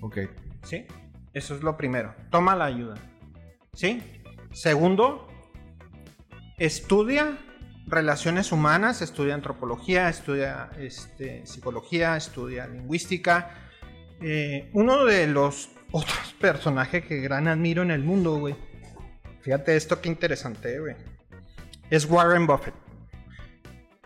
[0.00, 0.18] Ok.
[0.62, 0.86] ¿sí?
[1.34, 2.94] Eso es lo primero, toma la ayuda,
[3.74, 4.02] ¿sí?
[4.52, 5.28] Segundo,
[6.58, 7.36] estudia
[7.86, 13.50] relaciones humanas, estudia antropología, estudia este, psicología, estudia lingüística.
[14.20, 18.54] Eh, uno de los otros personajes que gran admiro en el mundo, güey.
[19.40, 20.94] Fíjate esto qué interesante, güey.
[21.88, 22.74] Es Warren Buffett.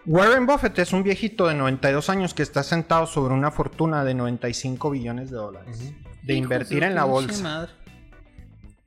[0.06, 4.14] Warren Buffett es un viejito de 92 años que está sentado sobre una fortuna de
[4.14, 5.92] 95 billones de dólares.
[6.22, 7.42] De Hijo invertir en la bolsa.
[7.42, 7.72] madre.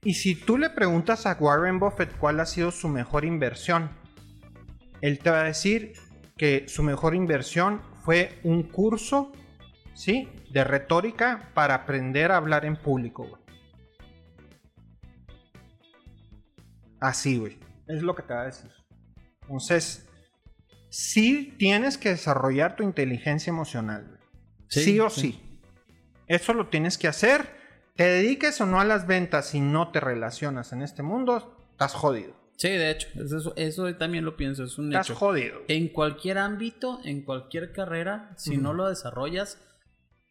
[0.04, 3.90] Y si tú le preguntas a Warren Buffett cuál ha sido su mejor inversión,
[5.02, 5.94] él te va a decir
[6.38, 9.32] que su mejor inversión fue un curso,
[9.96, 10.30] ¿sí?
[10.52, 13.42] De retórica para aprender a hablar en público, güey.
[17.00, 17.60] Así, güey.
[17.88, 18.72] Es lo que te va a decir.
[19.42, 20.08] Entonces,
[20.90, 24.20] sí tienes que desarrollar tu inteligencia emocional, güey.
[24.70, 25.22] Sí, sí o sí.
[25.22, 25.60] sí.
[26.28, 27.56] Eso lo tienes que hacer.
[27.96, 31.94] Te dediques o no a las ventas si no te relacionas en este mundo, estás
[31.94, 32.36] jodido.
[32.58, 35.16] Sí, de hecho, eso, eso también lo pienso, es un Estás hecho.
[35.16, 35.62] jodido.
[35.68, 39.60] En cualquier ámbito, en cualquier carrera, si no lo desarrollas,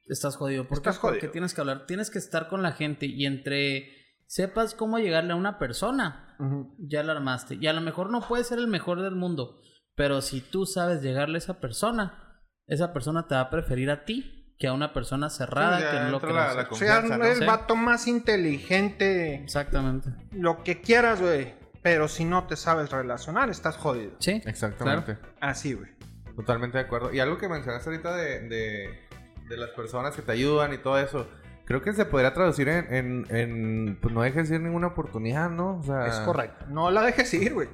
[0.09, 0.65] estás jodido.
[0.69, 0.89] ¿Por qué?
[0.91, 1.21] Estás jodido.
[1.21, 3.91] Porque tienes que hablar, tienes que estar con la gente y entre
[4.27, 6.37] sepas cómo llegarle a una persona,
[6.79, 7.57] ya la armaste.
[7.61, 9.61] Y a lo mejor no puedes ser el mejor del mundo,
[9.95, 14.05] pero si tú sabes llegarle a esa persona, esa persona te va a preferir a
[14.05, 17.03] ti que a una persona cerrada Sí, ya que no lo entra la- O sea,
[17.03, 17.25] ¿no?
[17.25, 17.45] el Sí.
[17.45, 20.11] vato más inteligente, Exactamente.
[20.33, 21.55] lo que quieras, güey.
[21.83, 24.17] Pero si no te sabes relacionar, estás jodido.
[24.19, 24.43] Sí.
[24.45, 25.19] Exactamente.
[25.41, 25.91] Así, güey.
[26.35, 27.13] Totalmente de acuerdo.
[27.15, 29.06] Y algo que mencionaste ahorita de, de,
[29.49, 31.27] de las personas que te ayudan y todo eso,
[31.65, 35.79] creo que se podría traducir en, en, en, pues no dejes ir ninguna oportunidad, ¿no?
[35.79, 36.67] O sea, Es correcto.
[36.69, 37.69] No la dejes ir, güey.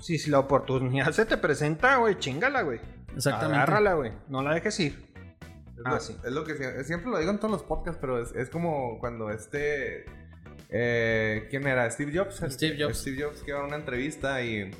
[0.00, 2.80] Si, si la oportunidad se te presenta, güey, chingala, güey.
[3.16, 3.56] Exactamente.
[3.56, 4.12] Agárrala, güey.
[4.28, 5.08] No la dejes ir.
[5.78, 6.16] Es, Ah, lo, sí.
[6.24, 8.98] es lo que sie- siempre lo digo en todos los podcasts, pero es, es como
[8.98, 10.04] cuando este.
[10.70, 11.90] eh, ¿Quién era?
[11.90, 12.42] Steve Jobs.
[12.52, 12.98] Steve Jobs.
[12.98, 14.70] Steve Jobs que iba a una entrevista y.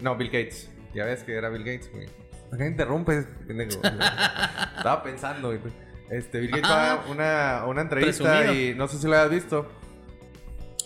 [0.00, 0.70] No, Bill Gates.
[0.94, 2.06] Ya ves que era Bill Gates, güey.
[2.52, 3.80] ¿Por qué interrumpes, pendejo?
[4.76, 5.72] Estaba pensando, güey.
[6.10, 8.52] Este, Bill Gates va una, una entrevista Presumido.
[8.54, 9.66] y no sé si lo has visto.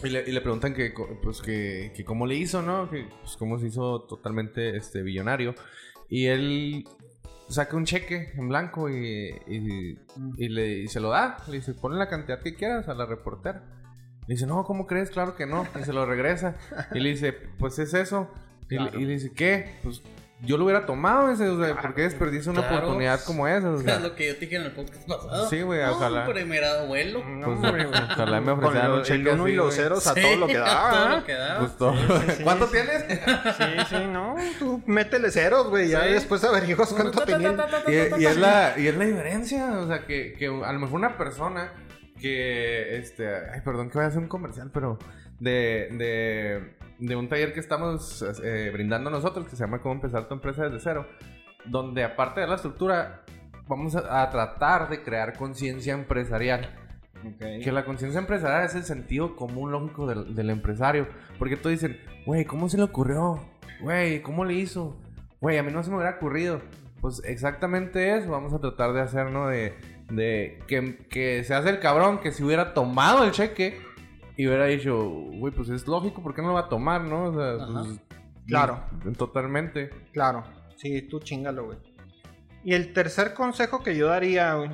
[0.04, 0.94] Y le, y le preguntan que,
[1.24, 2.88] pues, que, que cómo le hizo, ¿no?
[2.88, 5.56] Que pues, cómo se hizo totalmente este, billonario.
[6.08, 6.84] Y él
[7.48, 9.98] saca un cheque en blanco y, y,
[10.36, 11.38] y le, y se lo da.
[11.48, 13.64] Le dice, ponle la cantidad que quieras a la reportera.
[14.28, 15.10] Le dice, no, ¿cómo crees?
[15.10, 15.66] Claro que no.
[15.80, 16.56] Y se lo regresa.
[16.94, 18.30] Y le dice, pues es eso.
[18.70, 19.00] Y, le- Claro.
[19.00, 19.74] y le dice, ¿qué?
[19.82, 20.02] Pues
[20.42, 21.48] yo lo hubiera tomado ese.
[21.48, 22.76] O sea, ¿por qué desperdicia una Claro.
[22.78, 23.70] oportunidad como esa?
[23.70, 25.48] O sea, Es lo que yo te dije en el podcast pasado.
[25.48, 26.26] Sí, güey, ojalá.
[26.86, 27.24] Vuelo.
[27.24, 28.00] No, Pues, hombre, güey.
[28.02, 30.56] ojalá me Con ofrecieran un el cheque uno y los ceros a todo lo que
[30.58, 30.90] a da.
[30.90, 31.16] todo ¿ah?
[31.16, 31.58] lo que da.
[31.60, 31.94] Pues todo.
[32.36, 32.72] sí, ¿Cuánto sí.
[32.72, 33.04] tienes?
[33.56, 34.36] Sí, sí, no.
[34.58, 35.88] Tú métele ceros, güey.
[35.88, 37.54] Ya después averiguas cuánto tenía.
[37.88, 40.96] Y, y es la, y es la diferencia, o sea, que, que a lo mejor
[40.96, 41.72] una persona
[42.20, 44.98] que, este, ay, perdón que voy a hacer un comercial, pero
[45.38, 50.28] de, de, de un taller que estamos eh, brindando nosotros, que se llama Cómo empezar
[50.28, 51.06] tu empresa desde cero,
[51.64, 53.22] donde aparte de la estructura,
[53.66, 56.74] vamos a, a tratar de crear conciencia empresarial.
[57.40, 61.08] Que la conciencia empresarial es el sentido común lógico del, del empresario.
[61.38, 63.40] Porque tú dicen, güey, ¿cómo se le ocurrió?
[63.80, 64.96] Güey, ¿cómo le hizo?
[65.40, 66.60] Güey, a mí no se me hubiera ocurrido.
[67.00, 69.48] Pues exactamente eso vamos a tratar de hacer, ¿no?
[69.48, 69.74] De,
[70.10, 73.80] de que, que se hace el cabrón que si hubiera tomado el cheque
[74.36, 74.98] y hubiera dicho,
[75.38, 77.24] güey, pues es lógico, ¿por qué no lo va a tomar, no?
[77.24, 78.00] O sea, pues,
[78.46, 78.84] Claro.
[79.16, 79.90] Totalmente.
[80.12, 80.44] Claro.
[80.76, 81.78] Sí, tú chingalo, güey.
[82.64, 84.70] Y el tercer consejo que yo daría, güey,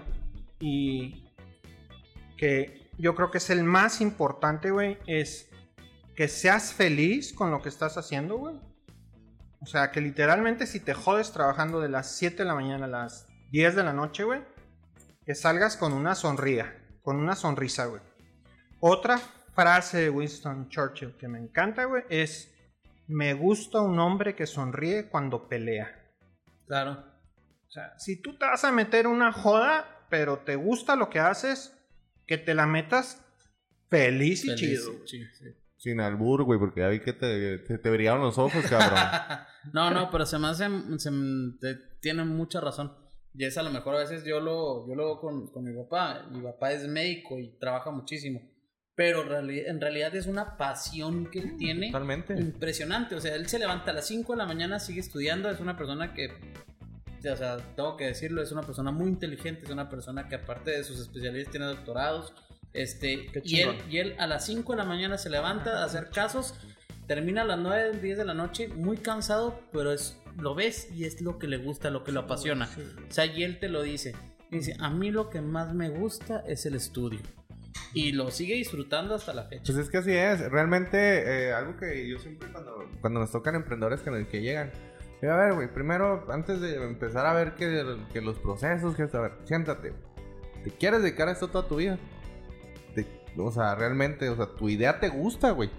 [0.59, 1.31] y
[2.37, 5.51] que yo creo que es el más importante, güey, es
[6.17, 8.57] que seas feliz con lo que estás haciendo, güey.
[9.61, 12.89] O sea, que literalmente si te jodes trabajando de las 7 de la mañana a
[12.89, 14.41] las 10 de la noche, güey,
[15.25, 18.03] que salgas con una sonrisa, con una sonrisa, güey.
[18.81, 19.21] Otra
[19.55, 22.49] frase de Winston Churchill que me encanta, güey, es
[23.09, 25.91] me gusta un hombre que sonríe cuando pelea.
[26.67, 27.05] Claro.
[27.69, 31.19] O sea, si tú te vas a meter una joda, pero te gusta lo que
[31.19, 31.75] haces,
[32.27, 33.23] que te la metas
[33.91, 35.07] feliz y Feliz, chido.
[35.07, 35.47] sí, sí.
[35.77, 38.99] Sin albur, güey, porque ya vi que te, te, te brillaron los ojos, cabrón.
[39.73, 42.97] no, no, pero se me hace, se me- te- tienen mucha razón.
[43.35, 45.75] Y es a lo mejor a veces yo lo, yo lo veo con, con mi
[45.77, 46.27] papá.
[46.31, 48.41] Mi papá es médico y trabaja muchísimo.
[48.95, 52.35] Pero en realidad es una pasión que él tiene Totalmente.
[52.35, 53.15] impresionante.
[53.15, 55.51] O sea, él se levanta a las 5 de la mañana, sigue estudiando.
[55.51, 59.65] Es una persona que, o sea, tengo que decirlo, es una persona muy inteligente.
[59.65, 62.35] Es una persona que aparte de sus especialidades tiene doctorados.
[62.75, 66.11] Este, y, él, y él a las 5 de la mañana se levanta a hacer
[66.11, 66.55] casos.
[67.07, 71.05] Termina a las 9, 10 de la noche, muy cansado, pero es, lo ves y
[71.05, 72.69] es lo que le gusta, lo que lo apasiona.
[73.09, 74.15] O sea, y él te lo dice.
[74.51, 77.21] Dice, a mí lo que más me gusta es el estudio.
[77.95, 79.63] Y lo sigue disfrutando hasta la fecha.
[79.67, 80.51] Pues es que así es.
[80.51, 80.99] Realmente,
[81.49, 84.71] eh, algo que yo siempre cuando, cuando nos tocan emprendedores que, que llegan.
[85.23, 89.21] a ver, güey, primero, antes de empezar a ver que, que los procesos, que a
[89.21, 89.93] ver, siéntate.
[90.65, 91.99] ¿Te quieres dedicar a esto toda tu vida?
[92.95, 93.07] Te-
[93.37, 95.71] o sea, realmente, o sea, tu idea te gusta, güey.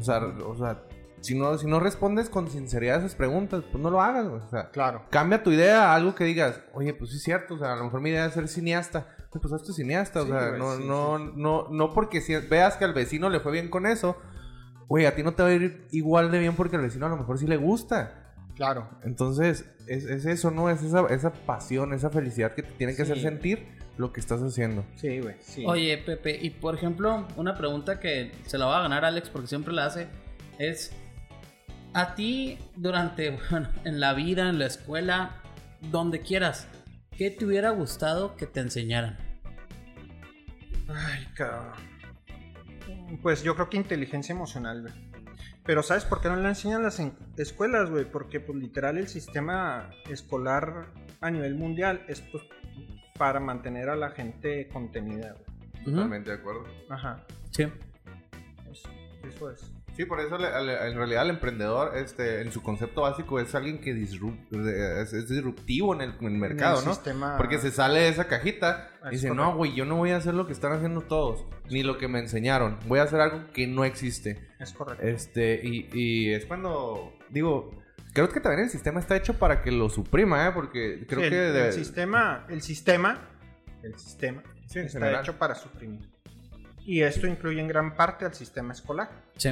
[0.00, 0.82] O sea, o sea
[1.20, 4.42] si, no, si no respondes con sinceridad a esas preguntas, pues no lo hagas, güey.
[4.42, 5.06] O sea, Claro.
[5.10, 7.76] cambia tu idea a algo que digas, oye, pues sí es cierto, o sea, a
[7.76, 9.06] lo mejor mi idea es ser cineasta.
[9.32, 12.34] Oye, Pues hazte cineasta, Sí, o sea, güey, no, sí, no, no, no porque si
[12.36, 14.16] veas que al vecino le fue bien con eso,
[14.88, 17.08] güey, a ti no te va a ir igual de bien porque al vecino a
[17.08, 18.34] lo mejor sí le gusta.
[18.56, 18.88] Claro.
[19.04, 20.68] Entonces, es, es eso, ¿no?
[20.68, 23.10] Es esa, esa pasión, esa felicidad que te tiene que Sí.
[23.12, 23.66] hacer sentir
[23.96, 24.84] lo que estás haciendo.
[24.96, 25.36] Sí, güey.
[25.40, 25.64] Sí.
[25.66, 29.48] Oye, Pepe, y por ejemplo, una pregunta que se la va a ganar Alex porque
[29.48, 30.08] siempre la hace
[30.58, 30.92] es,
[31.94, 35.36] a ti durante, bueno, en la vida, en la escuela,
[35.90, 36.68] donde quieras,
[37.16, 39.16] ¿qué te hubiera gustado que te enseñaran?
[40.88, 41.72] Ay, cabrón.
[43.22, 44.94] Pues yo creo que inteligencia emocional, güey.
[45.64, 48.04] Pero ¿sabes por qué no le enseñan las en- escuelas, güey?
[48.04, 50.86] Porque pues literal el sistema escolar
[51.20, 52.42] a nivel mundial es pues
[53.16, 55.84] para mantener a la gente contenida, güey.
[55.84, 56.64] Totalmente de acuerdo.
[56.88, 57.24] Ajá.
[57.50, 57.64] Sí.
[58.70, 58.88] Eso,
[59.28, 59.72] eso es.
[59.96, 63.94] Sí, por eso en realidad el emprendedor, este, en su concepto básico, es alguien que
[63.94, 64.38] disrup-
[65.02, 66.94] es, es disruptivo en el, en el mercado, En el ¿no?
[66.94, 69.50] sistema- Porque se sale de esa cajita y dice, correcto.
[69.50, 72.08] no, güey, yo no voy a hacer lo que están haciendo todos, ni lo que
[72.08, 72.78] me enseñaron.
[72.86, 74.48] Voy a hacer algo que no existe.
[74.58, 75.06] Es correcto.
[75.06, 77.70] Este, y, y es cuando, digo,
[78.14, 80.52] creo que también el sistema está hecho para que lo suprima, ¿eh?
[80.54, 81.36] Porque creo Sí, el, que...
[81.36, 83.28] de- el sistema, el sistema,
[83.82, 85.20] el sistema Sí, está general.
[85.22, 86.08] hecho para suprimir.
[86.84, 89.10] Y esto incluye en gran parte al sistema escolar.
[89.36, 89.50] Sí.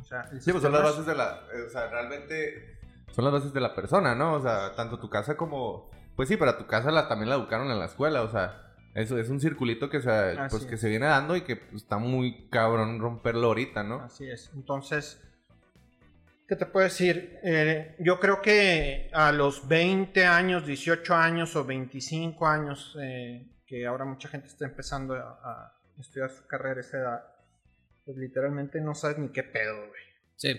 [0.00, 1.40] O sea, el Sí, pues son las bases de la.
[1.66, 2.78] O sea, realmente.
[3.12, 4.34] Son las bases de la persona, ¿no?
[4.34, 5.90] O sea, tanto tu casa como.
[6.14, 8.62] Pues sí, pero tu casa la, también la educaron en la escuela, o sea.
[8.94, 10.80] Eso es un circulito que se, Así pues, que es.
[10.80, 14.00] se viene dando y que pues, está muy cabrón romperlo ahorita, ¿no?
[14.00, 14.50] Así es.
[14.54, 15.20] Entonces,
[16.48, 17.38] ¿qué te puedo decir?
[17.42, 23.86] Eh, yo creo que a los 20 años, 18 años o 25 años, eh, que
[23.86, 27.24] ahora mucha gente está empezando a, a estudiar su carrera a esa edad,
[28.06, 30.02] pues literalmente no sabes ni qué pedo, güey.
[30.36, 30.54] Sí.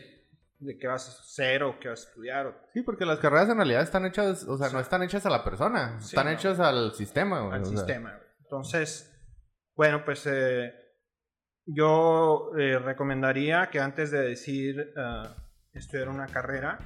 [0.60, 2.46] De qué vas a hacer o qué vas a estudiar.
[2.48, 4.74] o- Sí, porque las carreras en realidad están hechas, o sea, Sí.
[4.76, 6.32] no están hechas a la persona, Sí, están no.
[6.34, 7.54] hechas al sistema, güey.
[7.56, 7.78] al o sea.
[7.78, 8.12] sistema.
[8.16, 8.28] güey.
[8.42, 9.14] Entonces,
[9.76, 10.74] bueno, pues eh,
[11.66, 15.36] yo eh, recomendaría que antes de decir ah,
[15.74, 16.80] estudiar una carrera,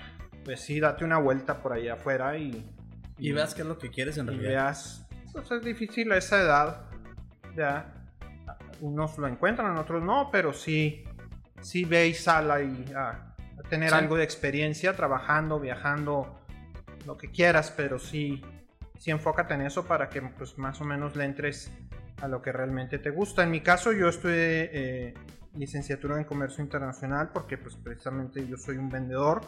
[0.44, 2.76] pues sí, date una vuelta por allá afuera y,
[3.18, 4.50] Y veas qué es lo que quieres en y realidad.
[4.50, 6.90] veas, pues es difícil a esa edad,
[7.56, 8.01] ya,
[8.82, 11.04] unos lo encuentran, otros no, pero sí,
[11.62, 13.96] sí ve y sal ahí a, a tener Sí.
[13.96, 16.38] algo de experiencia trabajando, viajando,
[17.06, 18.44] lo que quieras, pero sí,
[19.00, 21.72] sí enfócate en eso para que pues más o menos le entres
[22.22, 23.44] a lo que realmente te gusta.
[23.44, 25.14] En mi caso yo estudié eh,
[25.56, 29.42] licenciatura en comercio internacional porque pues precisamente yo soy un vendedor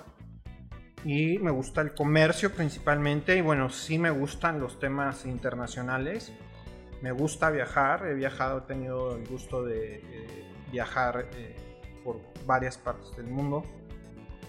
[1.06, 6.34] y me gusta el comercio principalmente y bueno, sí me gustan los temas internacionales.
[7.04, 11.54] Me gusta viajar, he viajado, he tenido el gusto de eh, viajar eh,
[12.01, 13.66] por varias partes del mundo.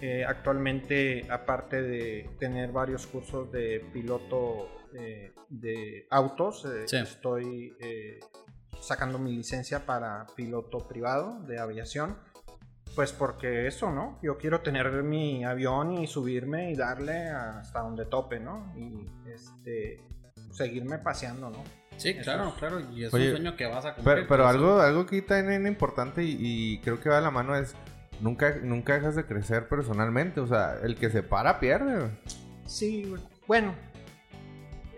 [0.01, 4.69] Eh, actualmente, aparte de tener varios cursos de piloto
[5.49, 6.99] de autos, Sí.
[6.99, 7.77] estoy
[8.81, 12.17] sacando mi licencia para piloto privado de aviación.
[12.95, 14.21] Pues porque eso, ¿no?
[14.23, 18.73] Yo quiero tener mi avión y subirme y darle hasta donde tope, ¿no?
[18.77, 20.01] Y este,
[20.53, 21.65] seguirme paseando, ¿no?
[21.97, 22.81] Sí, Eso claro, claro.
[22.93, 24.15] Y es Oye, un sueño que vas a cumplir.
[24.17, 27.23] Pero, pero pues, algo, algo que también es importante y, y creo que va de
[27.23, 27.75] la mano es
[28.21, 30.41] nunca, nunca dejas de crecer personalmente.
[30.41, 32.11] O sea, el que se para pierde.
[32.67, 33.15] Sí,
[33.47, 33.75] bueno,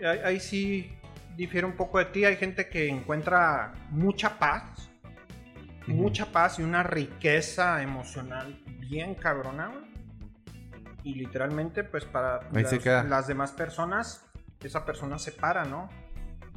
[0.03, 0.97] ahí, ahí sí
[1.37, 2.25] difiere un poco de ti.
[2.25, 4.91] Hay gente que encuentra mucha paz,
[5.87, 9.73] mucha paz y una riqueza emocional bien cabrona.
[11.03, 14.25] Y literalmente, pues para las demás personas,
[14.61, 15.89] esa persona se para, ¿no?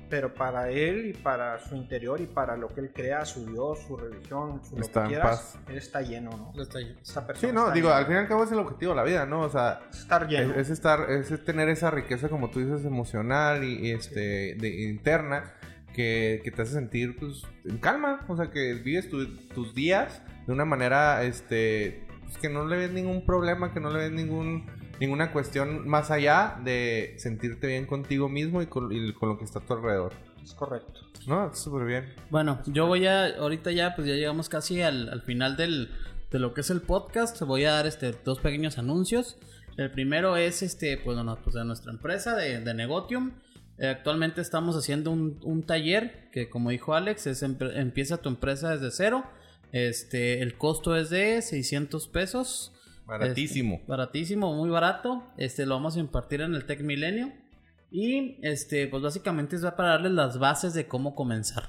[0.09, 3.77] Pero para él y para su interior y para lo que él crea, su Dios,
[3.87, 5.59] su religión, su lo Está que en quieras, paz.
[5.69, 6.51] él está lleno, ¿no?
[6.55, 6.79] lo está.
[6.79, 7.97] Esa persona Sí, no, está digo, llena.
[7.99, 9.41] al fin y al cabo es el objetivo de la vida, ¿no?
[9.41, 10.51] O sea, estar lleno.
[10.53, 14.81] es, es estar, es tener esa riqueza, como tú dices, emocional y, y, este, de,
[14.89, 15.53] interna,
[15.93, 18.25] que, que te hace sentir, pues, en calma.
[18.27, 22.77] O sea, que vives tu- tus días de una manera, este, pues, que no le
[22.77, 24.65] ves ningún problema, que no le ves ningún,
[24.99, 29.45] ninguna cuestión más allá de sentirte bien contigo mismo y con, y con lo que
[29.45, 30.13] está a tu alrededor.
[30.43, 31.01] Es correcto.
[31.27, 32.13] No, súper bien.
[32.29, 35.89] Bueno, yo voy a, ahorita ya, pues ya llegamos casi al, al final del,
[36.31, 37.39] de lo que es el podcast.
[37.41, 39.37] Voy a dar este, dos pequeños anuncios.
[39.77, 43.31] El primero es, este, pues, bueno, pues de nuestra empresa de, de Negotium.
[43.77, 48.27] Eh, actualmente estamos haciendo un, un taller que, como dijo Alex, es empre- empieza tu
[48.29, 49.23] empresa desde cero.
[49.71, 52.73] Este, el costo es de 600 pesos.
[53.09, 53.75] Baratísimo.
[53.75, 55.23] Este, baratísimo, muy barato.
[55.37, 57.31] Este, lo vamos a impartir en el Tech Milenio.
[57.91, 61.63] Y este, pues básicamente es para darles las bases de cómo comenzar.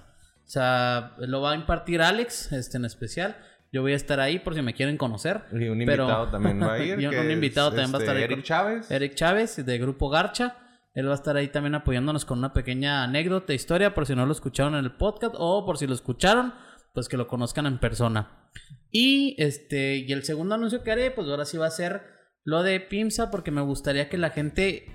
[0.44, 3.36] O sea, lo va a impartir Alex, este en especial.
[3.72, 5.42] Yo voy a estar ahí por si me quieren conocer.
[5.52, 7.00] Y un Pero- invitado también va a ir.
[7.00, 8.90] Y un- un es, invitado también va a estar ahí Eric con- Chávez.
[8.90, 10.56] Eric Chávez, de Grupo Garcha.
[10.92, 14.26] Él va a estar ahí también apoyándonos con una pequeña anécdota, historia, por si no
[14.26, 16.52] lo escucharon en el podcast o por si lo escucharon,
[16.92, 18.50] pues que lo conozcan en persona.
[18.90, 22.02] Y este y el segundo anuncio que haré, pues ahora sí va a ser
[22.44, 24.86] lo de Pimsa, porque me gustaría que la gente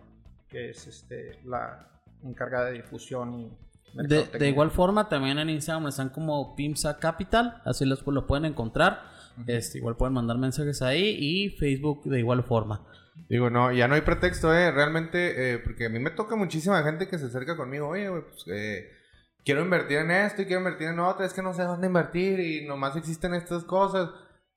[0.50, 1.88] que es este, la
[2.22, 3.58] encargada de difusión y
[3.94, 8.44] de, de, igual forma, también en Instagram están como Pimsa Capital, así los, lo pueden
[8.44, 9.00] encontrar.
[9.46, 12.84] este, igual pueden mandar mensajes ahí y Facebook de igual forma.
[13.30, 14.70] Digo, no, ya no hay pretexto, ¿eh?
[14.70, 18.44] Realmente, eh, porque a mí me toca muchísima gente que se acerca conmigo, oye, pues
[18.48, 19.01] eh,
[19.44, 22.40] quiero invertir en esto y quiero invertir en otro, es que no sé dónde invertir
[22.40, 24.10] y nomás existen estas cosas.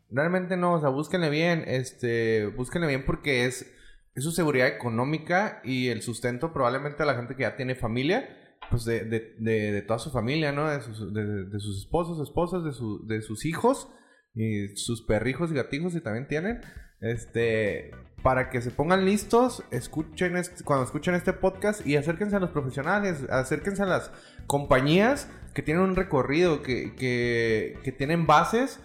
[0.09, 3.71] Realmente no, o sea, búsquenle bien, este, búsquenle bien porque es
[4.15, 8.29] es su seguridad económica y el sustento probablemente a la gente que ya tiene familia,
[8.69, 10.69] pues de, de, de, toda su familia, ¿no?
[10.69, 13.89] De sus, de, sus esposos, esposas, de, su, de sus hijos
[14.33, 16.61] y sus perrijos y gatijos si también tienen.
[17.01, 17.91] Este,
[18.23, 22.51] para que se pongan listos, escuchen este, cuando escuchen este podcast y acérquense a los
[22.51, 24.11] profesionales, acérquense a las
[24.47, 28.79] compañías que tienen un recorrido, que, que, que tienen bases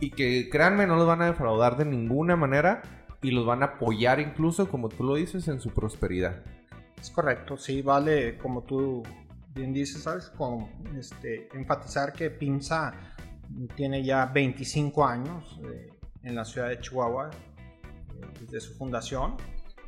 [0.00, 2.82] y que créanme no los van a defraudar de ninguna manera
[3.22, 6.42] y los van a apoyar incluso, como tú lo dices, en su prosperidad.
[7.00, 9.02] Es correcto, sí, vale, como tú
[9.54, 10.30] bien dices, ¿sabes?
[10.30, 10.66] Con,
[10.98, 12.92] este, enfatizar que Pinza
[13.76, 15.92] tiene ya 25 años eh,
[16.22, 19.36] en la ciudad de Chihuahua eh, desde su fundación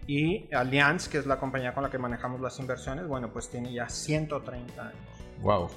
[0.06, 3.72] y Allianz, que es la compañía con la que manejamos las inversiones, bueno, pues tiene
[3.72, 5.15] ya 130 años.
[5.40, 5.70] Wow.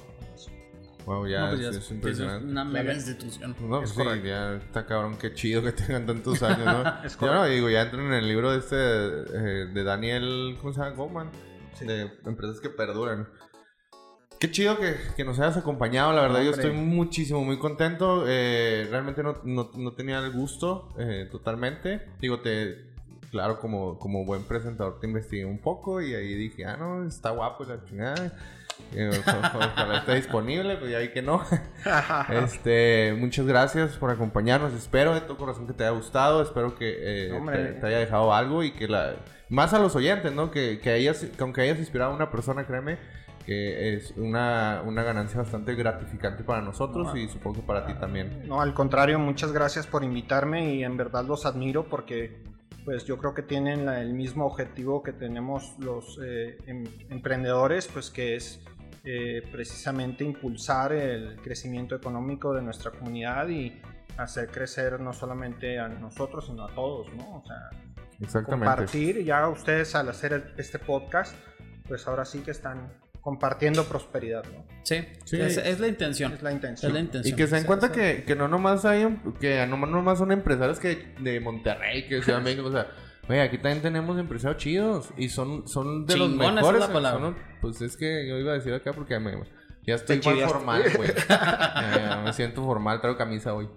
[1.06, 2.44] Wow, ya, pues es, impresionante.
[2.44, 3.56] Es una mega institución.
[3.60, 6.94] No, pues sí, ya está cabrón, qué chido que tengan tantos años, ¿no?
[7.04, 10.72] es Yo no digo, ya entran en el libro de este, eh, de Daniel, ¿cómo
[10.72, 10.94] se llama?
[10.94, 11.30] Goldman.
[11.80, 13.26] De empresas que perduran.
[14.38, 18.24] Qué chido que, que, nos hayas acompañado, la verdad yo estoy muchísimo, muy contento.
[18.26, 22.06] Eh, realmente no, no, no, tenía el gusto eh, totalmente.
[22.20, 22.90] Digo, te,
[23.30, 27.30] claro, como, como buen presentador te investigué un poco y ahí dije, ah, no, está
[27.30, 28.34] guapo la chingada.
[29.54, 31.42] Ojalá esté disponible, pues ya vi que no.
[32.28, 34.72] este, muchas gracias por acompañarnos.
[34.72, 36.42] Espero de todo corazón que te haya gustado.
[36.42, 39.14] Espero que eh, te, haya dejado algo y que la.
[39.48, 40.50] Más a los oyentes, ¿no?
[40.50, 42.98] Que, que, hayas, aunque hayas inspirado a una persona, créeme,
[43.44, 48.44] que es una, una ganancia bastante gratificante para nosotros y supongo que para ti también.
[48.46, 52.38] No, al contrario, muchas gracias por invitarme y en verdad los admiro porque
[52.84, 58.10] pues yo creo que tienen el mismo objetivo que tenemos los eh, em, emprendedores, pues
[58.10, 58.60] que es
[59.04, 63.80] eh, precisamente impulsar el crecimiento económico de nuestra comunidad y
[64.16, 67.38] hacer crecer no solamente a nosotros, sino a todos, ¿no?
[67.38, 67.70] O sea,
[68.20, 68.66] Exactamente.
[68.66, 71.34] compartir, ya ustedes al hacer este podcast,
[71.88, 74.64] pues ahora sí que están compartiendo prosperidad, ¿no?
[74.82, 74.96] Sí,
[75.32, 76.32] Es, la intención.
[76.32, 76.92] Es la intención.
[77.24, 80.78] Y que se den cuenta que, que, no nomás hay, que no nomás son empresarios
[80.78, 82.88] que de Monterrey, que Ciudad México, o sea,
[83.28, 86.84] oye, aquí también tenemos empresarios chidos y son, son de los mejores.
[87.60, 89.32] pues es que yo iba a decir acá porque me,
[89.86, 91.10] ya estoy más formal, güey.
[92.24, 93.68] me siento formal, traigo camisa hoy.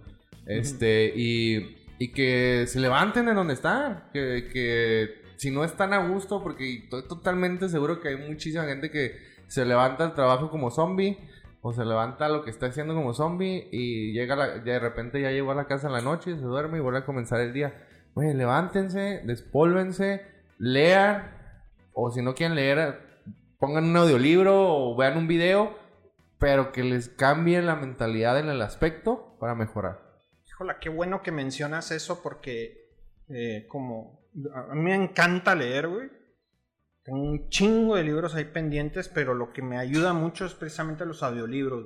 [0.45, 6.07] Este, y, y que se levanten de donde están, que, que si no están a
[6.07, 10.71] gusto, porque estoy totalmente seguro que hay muchísima gente que se levanta el trabajo como
[10.71, 11.17] zombie
[11.61, 15.21] o se levanta lo que está haciendo como zombie y llega la, ya de repente
[15.21, 17.53] ya llegó a la casa en la noche, se duerme y vuelve a comenzar el
[17.53, 17.73] día.
[18.15, 20.25] Güey, levántense, despólvense,
[20.57, 21.31] lean
[21.93, 22.99] o si no quieren leer,
[23.59, 25.77] pongan un audiolibro o vean un video,
[26.37, 30.01] pero que les cambie la mentalidad en el aspecto para mejorar.
[30.45, 32.89] Híjola, qué bueno que mencionas eso porque
[33.29, 34.19] eh, como
[34.53, 36.09] a mí me encanta leer, güey.
[37.03, 41.05] Tengo un chingo de libros ahí pendientes, pero lo que me ayuda mucho es precisamente
[41.05, 41.85] los audiolibros.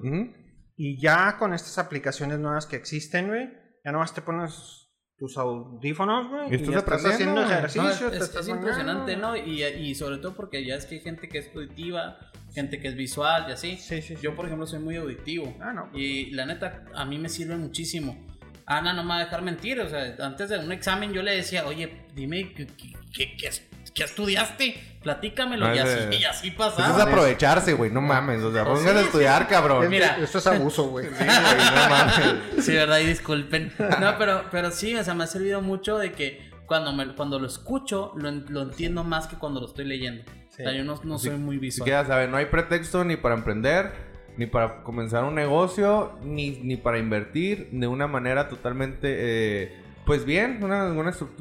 [0.76, 3.50] Y ya con estas aplicaciones nuevas que existen, güey,
[3.84, 4.88] ya nomás te pones
[5.18, 6.54] tus audífonos, güey.
[6.54, 8.12] Y, ya estás haciendo ejercicio.
[8.12, 9.36] es, impresionante, ¿no?
[9.36, 12.20] Y, y, sobre todo porque ya es que hay gente que es auditiva,
[12.54, 13.78] gente que es visual y así.
[13.78, 15.58] Sí, sí, Yo, por ejemplo, soy muy auditivo.
[15.60, 15.90] Ah, no.
[15.98, 18.28] Y la neta, a mí me sirve muchísimo.
[18.68, 21.34] Ana no me va a dejar mentir, o sea, antes de un examen yo le
[21.34, 22.68] decía, oye, dime, ¿qué,
[23.14, 23.50] qué, qué,
[23.98, 24.80] ¿qué estudiaste?
[25.02, 25.74] Platícamelo.
[25.74, 26.88] y, así, y así pasaba.
[26.88, 27.92] Eso es aprovecharse, güey.
[27.92, 28.44] No mames.
[28.44, 29.90] O sea, pongan a estudiar, cabrón.
[29.90, 30.18] Mira.
[30.22, 31.08] Esto es abuso, güey.
[31.08, 31.28] Sí, güey.
[31.28, 32.66] No mames.
[32.66, 33.00] Sí, verdad.
[33.00, 33.74] Y disculpen.
[34.00, 37.40] No, pero, pero sí, o sea, me ha servido mucho de que cuando, me, cuando
[37.40, 40.24] lo escucho, lo, lo entiendo más que cuando lo estoy leyendo.
[40.50, 41.86] O sea, yo no, no soy muy visual.
[41.86, 43.94] Si quieres saber, no hay pretexto ni para emprender,
[44.38, 49.16] ni para comenzar un negocio, ni, ni para invertir de una manera totalmente...
[49.18, 50.94] Eh, pues bien, una,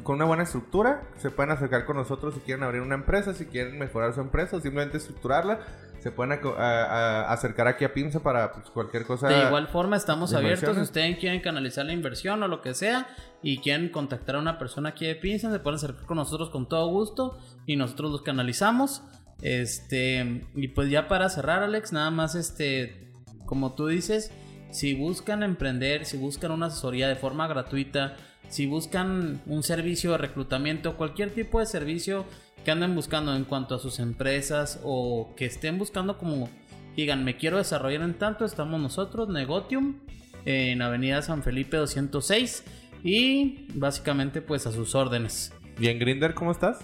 [0.03, 3.45] con una buena estructura, se pueden acercar con nosotros si quieren abrir una empresa, si
[3.45, 5.61] quieren mejorar su empresa simplemente estructurarla.
[5.99, 9.29] Se pueden acercar aquí a Pinza para pues, cualquier cosa.
[9.29, 10.75] De igual forma, estamos abiertos.
[10.75, 13.07] Si ustedes quieren canalizar la inversión o lo que sea
[13.41, 16.69] y quieren contactar a una persona aquí de Pinza, se pueden acercar con nosotros con
[16.69, 19.01] todo gusto y nosotros los canalizamos.
[19.41, 23.11] Este, y pues ya para cerrar, Alex, nada más este,
[23.45, 24.31] como tú dices,
[24.71, 28.17] si buscan emprender, si buscan una asesoría de forma gratuita,
[28.49, 32.25] si buscan un servicio de reclutamiento, cualquier tipo de servicio
[32.63, 36.49] que anden buscando en cuanto a sus empresas o que estén buscando como
[36.95, 39.99] digan, me quiero desarrollar en tanto, estamos nosotros, Negotium,
[40.45, 42.63] en Avenida San Felipe 206
[43.03, 45.53] y básicamente pues a sus órdenes.
[45.79, 46.79] ¿Y en Grinder cómo estás?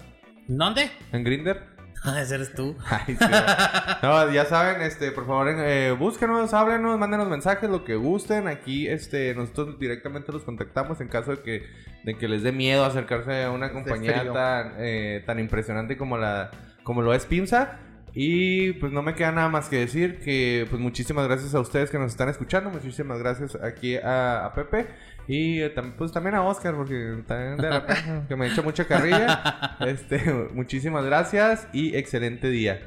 [0.46, 0.90] ¿Dónde?
[1.12, 1.73] ¿En Grinder?
[2.06, 2.76] Ah, ese eres tú.
[4.02, 8.46] no, ya saben, este, por favor, eh, búsquenos, háblenos, mándenos mensajes, lo que gusten.
[8.46, 11.66] Aquí, este, nosotros directamente los contactamos en caso de que,
[12.04, 16.50] de que les dé miedo acercarse a una compañía tan, eh, tan impresionante como la,
[16.82, 17.78] como lo es Pinza.
[18.12, 21.90] Y pues no me queda nada más que decir que pues muchísimas gracias a ustedes
[21.90, 24.86] que nos están escuchando, muchísimas gracias aquí a, a Pepe.
[25.26, 27.82] Y eh, pues también a Oscar, porque también de
[28.28, 29.76] que me ha hecho mucha carrilla.
[29.80, 30.20] este,
[30.54, 32.80] muchísimas gracias y excelente día.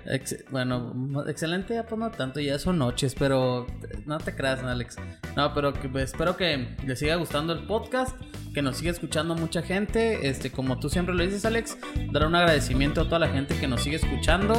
[0.51, 0.93] bueno,
[1.27, 3.65] excelente día, pues no tanto, ya son noches, pero
[4.05, 4.97] no te creas, Alex.
[5.35, 8.15] No, pero que, pues, espero que les siga gustando el podcast,
[8.53, 10.27] que nos siga escuchando mucha gente.
[10.27, 11.77] Este, como tú siempre lo dices, Alex,
[12.11, 14.55] dar un agradecimiento a toda la gente que nos sigue escuchando,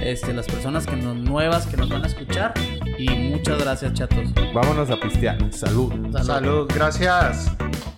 [0.00, 2.54] este, las personas que nos, nuevas que nos van a escuchar.
[2.98, 4.32] Y muchas gracias, chatos.
[4.54, 5.52] Vámonos a pistear.
[5.52, 5.92] Salud.
[6.22, 7.17] Salud, gracias.
[7.18, 7.97] class.